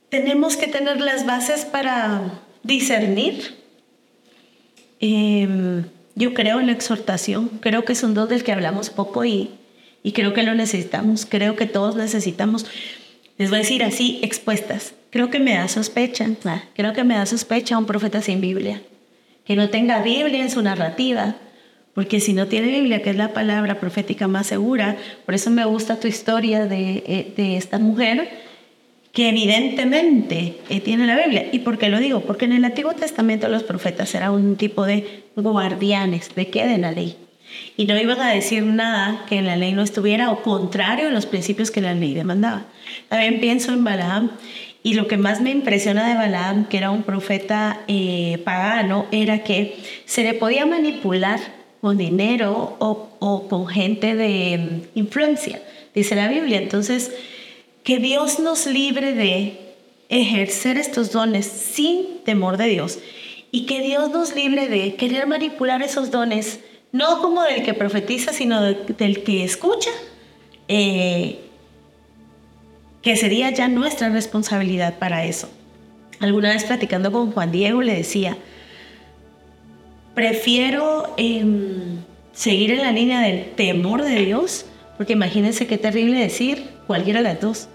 tenemos 0.10 0.56
que 0.56 0.68
tener 0.68 1.02
las 1.02 1.26
bases 1.26 1.66
para 1.66 2.42
discernir. 2.64 3.56
Eh, 5.00 5.84
yo 6.16 6.34
creo 6.34 6.60
en 6.60 6.68
la 6.68 6.74
exhortación, 6.74 7.50
creo 7.62 7.86
que 7.86 7.94
es 7.94 8.04
un 8.04 8.14
don 8.14 8.30
del 8.30 8.44
que 8.44 8.52
hablamos 8.52 8.90
poco 8.90 9.26
y, 9.26 9.50
y 10.04 10.12
creo 10.12 10.34
que 10.34 10.44
lo 10.44 10.54
necesitamos, 10.54 11.26
creo 11.26 11.56
que 11.56 11.66
todos 11.66 11.96
necesitamos, 11.96 12.66
les 13.38 13.50
voy 13.50 13.60
a 13.60 13.62
decir 13.62 13.84
así, 13.84 14.20
expuestas. 14.22 14.94
Creo 15.10 15.30
que 15.30 15.40
me 15.40 15.54
da 15.54 15.68
sospecha, 15.68 16.28
creo 16.76 16.94
que 16.94 17.04
me 17.04 17.16
da 17.16 17.26
sospecha 17.26 17.78
un 17.78 17.86
profeta 17.86 18.22
sin 18.22 18.42
Biblia, 18.42 18.82
no 19.56 19.70
tenga 19.70 20.02
Biblia 20.02 20.42
en 20.42 20.50
su 20.50 20.62
narrativa, 20.62 21.36
porque 21.94 22.20
si 22.20 22.34
no 22.34 22.48
tiene 22.48 22.68
Biblia, 22.68 23.02
que 23.02 23.10
es 23.10 23.16
la 23.16 23.34
palabra 23.34 23.80
profética 23.80 24.28
más 24.28 24.48
segura, 24.48 24.98
por 25.26 25.36
eso 25.36 25.50
me 25.50 25.66
gusta 25.66 26.00
tu 26.00 26.08
historia 26.08 26.66
de, 26.66 27.04
eh, 27.06 27.58
esta 27.58 27.80
mujer, 27.80 28.30
que 29.12 29.28
evidentemente 29.28 30.58
eh, 30.70 30.80
tiene 30.80 31.06
la 31.06 31.18
Biblia. 31.18 31.48
¿Y 31.52 31.60
por 31.60 31.78
qué 31.78 31.90
lo 31.90 32.00
digo? 32.00 32.22
Porque 32.22 32.46
en 32.46 32.54
el 32.54 32.64
Antiguo 32.64 32.94
Testamento 32.94 33.50
los 33.50 33.64
profetas 33.64 34.16
eran 34.16 34.32
un 34.32 34.56
tipo 34.56 34.86
de 34.86 35.24
guardianes 35.36 36.34
de 36.34 36.48
qué 36.50 36.66
de 36.66 36.78
la 36.78 36.92
ley. 36.92 37.18
Y 37.76 37.86
no 37.86 38.00
iban 38.00 38.22
a 38.22 38.32
decir 38.32 38.64
nada 38.64 39.26
que 39.28 39.38
en 39.38 39.46
la 39.46 39.58
ley 39.58 39.74
no 39.74 39.82
estuviera 39.82 40.32
o 40.32 40.42
contrario 40.42 41.10
a 41.10 41.12
los 41.12 41.26
principios 41.26 41.72
que 41.72 41.82
la 41.82 41.94
ley 41.94 42.14
demandaba. 42.14 42.66
También 43.10 43.42
pienso 43.42 43.74
en 43.74 43.84
Balaam 43.84 44.32
y 44.84 44.96
lo 44.96 45.08
que 45.08 45.18
más 45.18 45.42
me 45.42 45.52
impresiona 45.52 46.08
de 46.08 46.16
Balaam, 46.16 46.68
que 46.68 46.78
era 46.78 46.92
un 46.92 47.04
profeta 47.04 47.82
eh, 47.88 48.42
pagano, 48.44 49.06
era 49.12 49.44
que 49.44 49.78
se 50.06 50.24
le 50.24 50.34
podía 50.34 50.66
manipular 50.66 51.40
con 51.82 51.98
dinero 51.98 52.76
o, 52.80 53.10
o 53.20 53.48
con 53.48 53.68
gente 53.68 54.16
de 54.16 54.58
mm, 54.58 55.00
influencia, 55.00 55.62
dice 55.94 56.16
la 56.16 56.28
Biblia. 56.28 56.58
Entonces, 56.58 57.12
que 57.84 57.98
Dios 57.98 58.40
nos 58.40 58.66
libre 58.66 59.14
de 59.14 59.60
ejercer 60.10 60.78
estos 60.78 61.12
dones 61.12 61.46
sin 61.46 62.20
temor 62.26 62.58
de 62.58 62.68
Dios 62.68 63.00
y 63.52 63.66
que 63.66 63.82
Dios 63.82 64.10
nos 64.12 64.36
libre 64.36 64.68
de 64.68 64.96
querer 64.96 65.28
manipular 65.28 65.82
esos 65.82 66.12
dones, 66.12 66.60
no 66.92 67.22
como 67.22 67.44
del 67.44 67.64
que 67.64 67.74
profetiza, 67.74 68.34
sino 68.34 68.62
del 68.62 69.24
que 69.24 69.44
escucha, 69.44 69.92
eh, 70.68 71.40
que 73.02 73.16
sería 73.16 73.50
ya 73.52 73.68
nuestra 73.68 74.10
responsabilidad 74.10 75.00
para 75.00 75.26
eso. 75.26 75.50
Alguna 76.20 76.50
vez 76.50 76.64
platicando 76.66 77.12
con 77.12 77.32
Juan 77.32 77.52
Diego 77.52 77.82
le 77.82 77.96
decía, 77.96 78.38
prefiero 80.14 81.14
em, 81.18 81.98
seguir 82.34 82.72
en 82.72 82.82
la 82.82 82.92
línea 82.92 83.22
del 83.22 83.52
temor 83.52 84.04
de 84.04 84.24
Dios, 84.26 84.66
porque 84.98 85.14
imagínense 85.14 85.66
qué 85.66 85.78
terrible 85.78 86.20
decir 86.20 86.70
cualquiera 86.86 87.22
de 87.22 87.24
las 87.24 87.42
dos. 87.42 87.68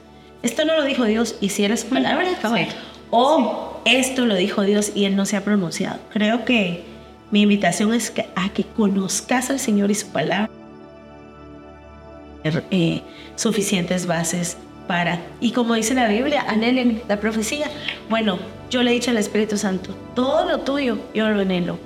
Esto 0.42 0.64
no 0.64 0.76
lo 0.76 0.84
dijo 0.84 1.04
Dios 1.04 1.36
y 1.40 1.48
si 1.48 1.64
eres 1.64 1.84
palabra, 1.84 2.28
o 3.10 3.80
esto 3.84 4.26
lo 4.26 4.34
dijo 4.34 4.62
Dios 4.62 4.92
y 4.94 5.06
Él 5.06 5.16
no 5.16 5.26
se 5.26 5.36
ha 5.36 5.44
pronunciado. 5.44 5.98
Creo 6.12 6.44
que 6.44 6.84
mi 7.32 7.42
invitación 7.42 7.92
es 7.92 8.12
a 8.36 8.48
que 8.50 8.64
conozcas 8.64 9.50
al 9.50 9.58
Señor 9.58 9.90
y 9.90 9.94
su 9.94 10.08
palabra. 10.08 10.50
Eh, 12.70 13.02
suficientes 13.34 14.06
bases 14.06 14.56
para, 14.86 15.20
y 15.40 15.52
como 15.52 15.74
dice 15.74 15.94
la 15.94 16.08
Biblia, 16.08 16.44
anhelen 16.48 17.02
la 17.08 17.18
profecía. 17.18 17.66
Bueno, 18.08 18.38
yo 18.70 18.82
le 18.82 18.90
he 18.90 18.94
dicho 18.94 19.10
al 19.10 19.18
Espíritu 19.18 19.56
Santo, 19.56 19.94
todo 20.14 20.48
lo 20.48 20.60
tuyo, 20.60 20.98
yo 21.14 21.28
lo 21.28 21.40
anhelo. 21.40 21.78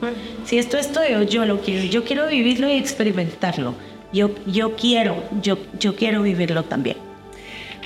Si 0.45 0.59
esto 0.59 0.77
es 0.77 0.93
tuyo, 0.93 1.23
yo 1.23 1.45
lo 1.45 1.61
quiero. 1.61 1.85
Yo 1.85 2.05
quiero 2.05 2.27
vivirlo 2.29 2.69
y 2.69 2.73
experimentarlo. 2.73 3.75
Yo, 4.13 4.31
yo 4.47 4.77
quiero, 4.77 5.23
yo, 5.43 5.59
yo 5.79 5.95
quiero 5.95 6.23
vivirlo 6.23 6.65
también. 6.65 6.97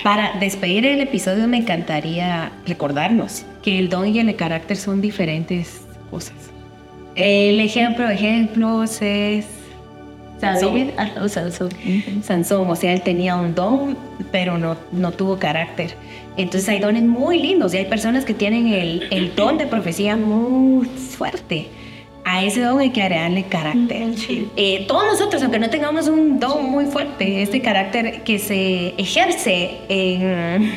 Para 0.03 0.37
despedir 0.39 0.85
el 0.85 1.01
episodio 1.01 1.47
me 1.47 1.57
encantaría 1.57 2.51
recordarnos 2.67 3.45
que 3.63 3.79
el 3.79 3.89
don 3.89 4.07
y 4.07 4.19
el 4.19 4.35
carácter 4.35 4.77
son 4.77 5.01
diferentes 5.01 5.81
cosas. 6.11 6.35
El 7.15 7.59
ejemplo 7.59 8.09
ejemplos 8.09 9.01
es 9.01 9.47
Sansón. 10.39 10.91
Sansón. 12.23 12.69
o 12.69 12.75
sea, 12.75 12.93
él 12.93 13.01
tenía 13.01 13.35
un 13.35 13.55
don, 13.55 13.97
pero 14.31 14.57
no, 14.57 14.75
no 14.91 15.11
tuvo 15.11 15.39
carácter. 15.39 15.95
Entonces 16.37 16.67
hay 16.69 16.79
dones 16.79 17.03
muy 17.03 17.41
lindos 17.41 17.73
y 17.73 17.77
hay 17.77 17.85
personas 17.85 18.25
que 18.25 18.33
tienen 18.33 18.67
el, 18.67 19.07
el 19.11 19.35
don 19.35 19.57
de 19.57 19.65
profecía 19.67 20.17
muy 20.17 20.85
fuerte 20.85 21.69
a 22.25 22.43
ese 22.43 22.61
don 22.61 22.79
hay 22.79 22.89
que 22.89 23.03
agregarle 23.03 23.43
carácter. 23.43 24.09
Eh, 24.57 24.85
todos 24.87 25.05
nosotros, 25.05 25.41
aunque 25.43 25.59
no 25.59 25.69
tengamos 25.69 26.07
un 26.07 26.39
don 26.39 26.65
muy 26.65 26.85
fuerte, 26.85 27.43
este 27.43 27.61
carácter 27.61 28.23
que 28.23 28.39
se 28.39 28.95
ejerce 28.97 29.77
en, 29.87 30.73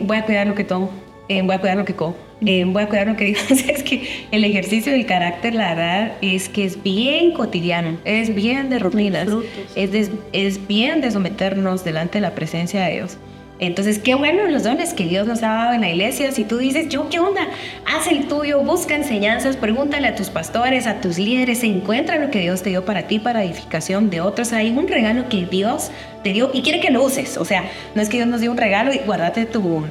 voy 0.00 0.16
a 0.16 0.24
cuidar 0.24 0.48
lo 0.48 0.56
que 0.56 0.64
tomo, 0.64 0.90
eh, 1.28 1.40
voy 1.42 1.54
a 1.54 1.60
cuidar 1.60 1.76
lo 1.76 1.84
que 1.84 1.94
como, 1.94 2.16
eh, 2.46 2.64
voy 2.66 2.82
a 2.82 2.88
cuidar 2.88 3.06
lo 3.06 3.16
que 3.16 3.24
digo. 3.26 3.40
Es 3.50 3.82
que 3.82 4.26
el 4.30 4.44
ejercicio 4.44 4.92
del 4.92 5.06
carácter, 5.06 5.54
la 5.54 5.74
verdad, 5.74 6.12
es 6.22 6.48
que 6.48 6.64
es 6.64 6.82
bien 6.82 7.32
cotidiano, 7.32 7.98
es 8.04 8.34
bien 8.34 8.70
de 8.70 8.78
rutinas, 8.78 9.28
es, 9.74 9.92
de- 9.92 10.10
es 10.32 10.66
bien 10.66 11.00
de 11.00 11.10
someternos 11.10 11.84
delante 11.84 12.18
de 12.18 12.22
la 12.22 12.34
presencia 12.34 12.82
de 12.84 12.92
Dios. 12.94 13.18
Entonces, 13.62 13.98
qué 13.98 14.14
bueno 14.14 14.46
los 14.46 14.62
dones 14.62 14.94
que 14.94 15.04
Dios 15.04 15.26
nos 15.26 15.42
ha 15.42 15.48
dado 15.48 15.74
en 15.74 15.82
la 15.82 15.90
iglesia. 15.90 16.32
Si 16.32 16.44
tú 16.44 16.56
dices, 16.56 16.88
yo, 16.88 17.10
¿qué 17.10 17.18
onda? 17.18 17.42
Haz 17.84 18.06
el 18.10 18.26
tuyo, 18.26 18.60
busca 18.62 18.96
enseñanzas, 18.96 19.58
pregúntale 19.58 20.08
a 20.08 20.14
tus 20.14 20.30
pastores, 20.30 20.86
a 20.86 21.02
tus 21.02 21.18
líderes, 21.18 21.62
encuentra 21.62 22.16
lo 22.18 22.30
que 22.30 22.38
Dios 22.40 22.62
te 22.62 22.70
dio 22.70 22.86
para 22.86 23.02
ti, 23.06 23.18
para 23.18 23.44
edificación 23.44 24.08
de 24.08 24.22
otros. 24.22 24.54
Hay 24.54 24.70
un 24.70 24.88
regalo 24.88 25.28
que 25.28 25.44
Dios 25.44 25.90
te 26.24 26.32
dio 26.32 26.50
y 26.54 26.62
quiere 26.62 26.80
que 26.80 26.88
lo 26.90 27.04
uses. 27.04 27.36
O 27.36 27.44
sea, 27.44 27.64
no 27.94 28.00
es 28.00 28.08
que 28.08 28.16
Dios 28.16 28.28
nos 28.30 28.40
dio 28.40 28.50
un 28.50 28.56
regalo 28.56 28.94
y 28.94 28.98
guárdate 29.04 29.44
tu, 29.44 29.84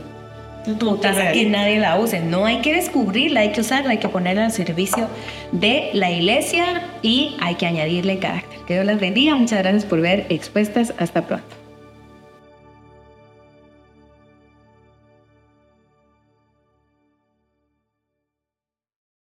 tu 0.63 0.97
taza 0.97 1.31
que 1.31 1.45
nadie 1.45 1.79
la 1.79 1.99
use. 1.99 2.19
No 2.19 2.45
hay 2.45 2.61
que 2.61 2.73
descubrirla, 2.73 3.41
hay 3.41 3.51
que 3.51 3.61
usarla, 3.61 3.91
hay 3.91 3.97
que 3.97 4.09
ponerla 4.09 4.45
al 4.45 4.51
servicio 4.51 5.07
de 5.51 5.89
la 5.93 6.11
iglesia 6.11 6.83
y 7.01 7.35
hay 7.39 7.55
que 7.55 7.65
añadirle 7.65 8.19
carácter. 8.19 8.59
Que 8.67 8.73
Dios 8.75 8.85
las 8.85 8.99
bendiga. 8.99 9.35
Muchas 9.35 9.59
gracias 9.59 9.85
por 9.85 10.01
ver 10.01 10.25
Expuestas. 10.29 10.93
Hasta 10.97 11.25
pronto. 11.25 11.58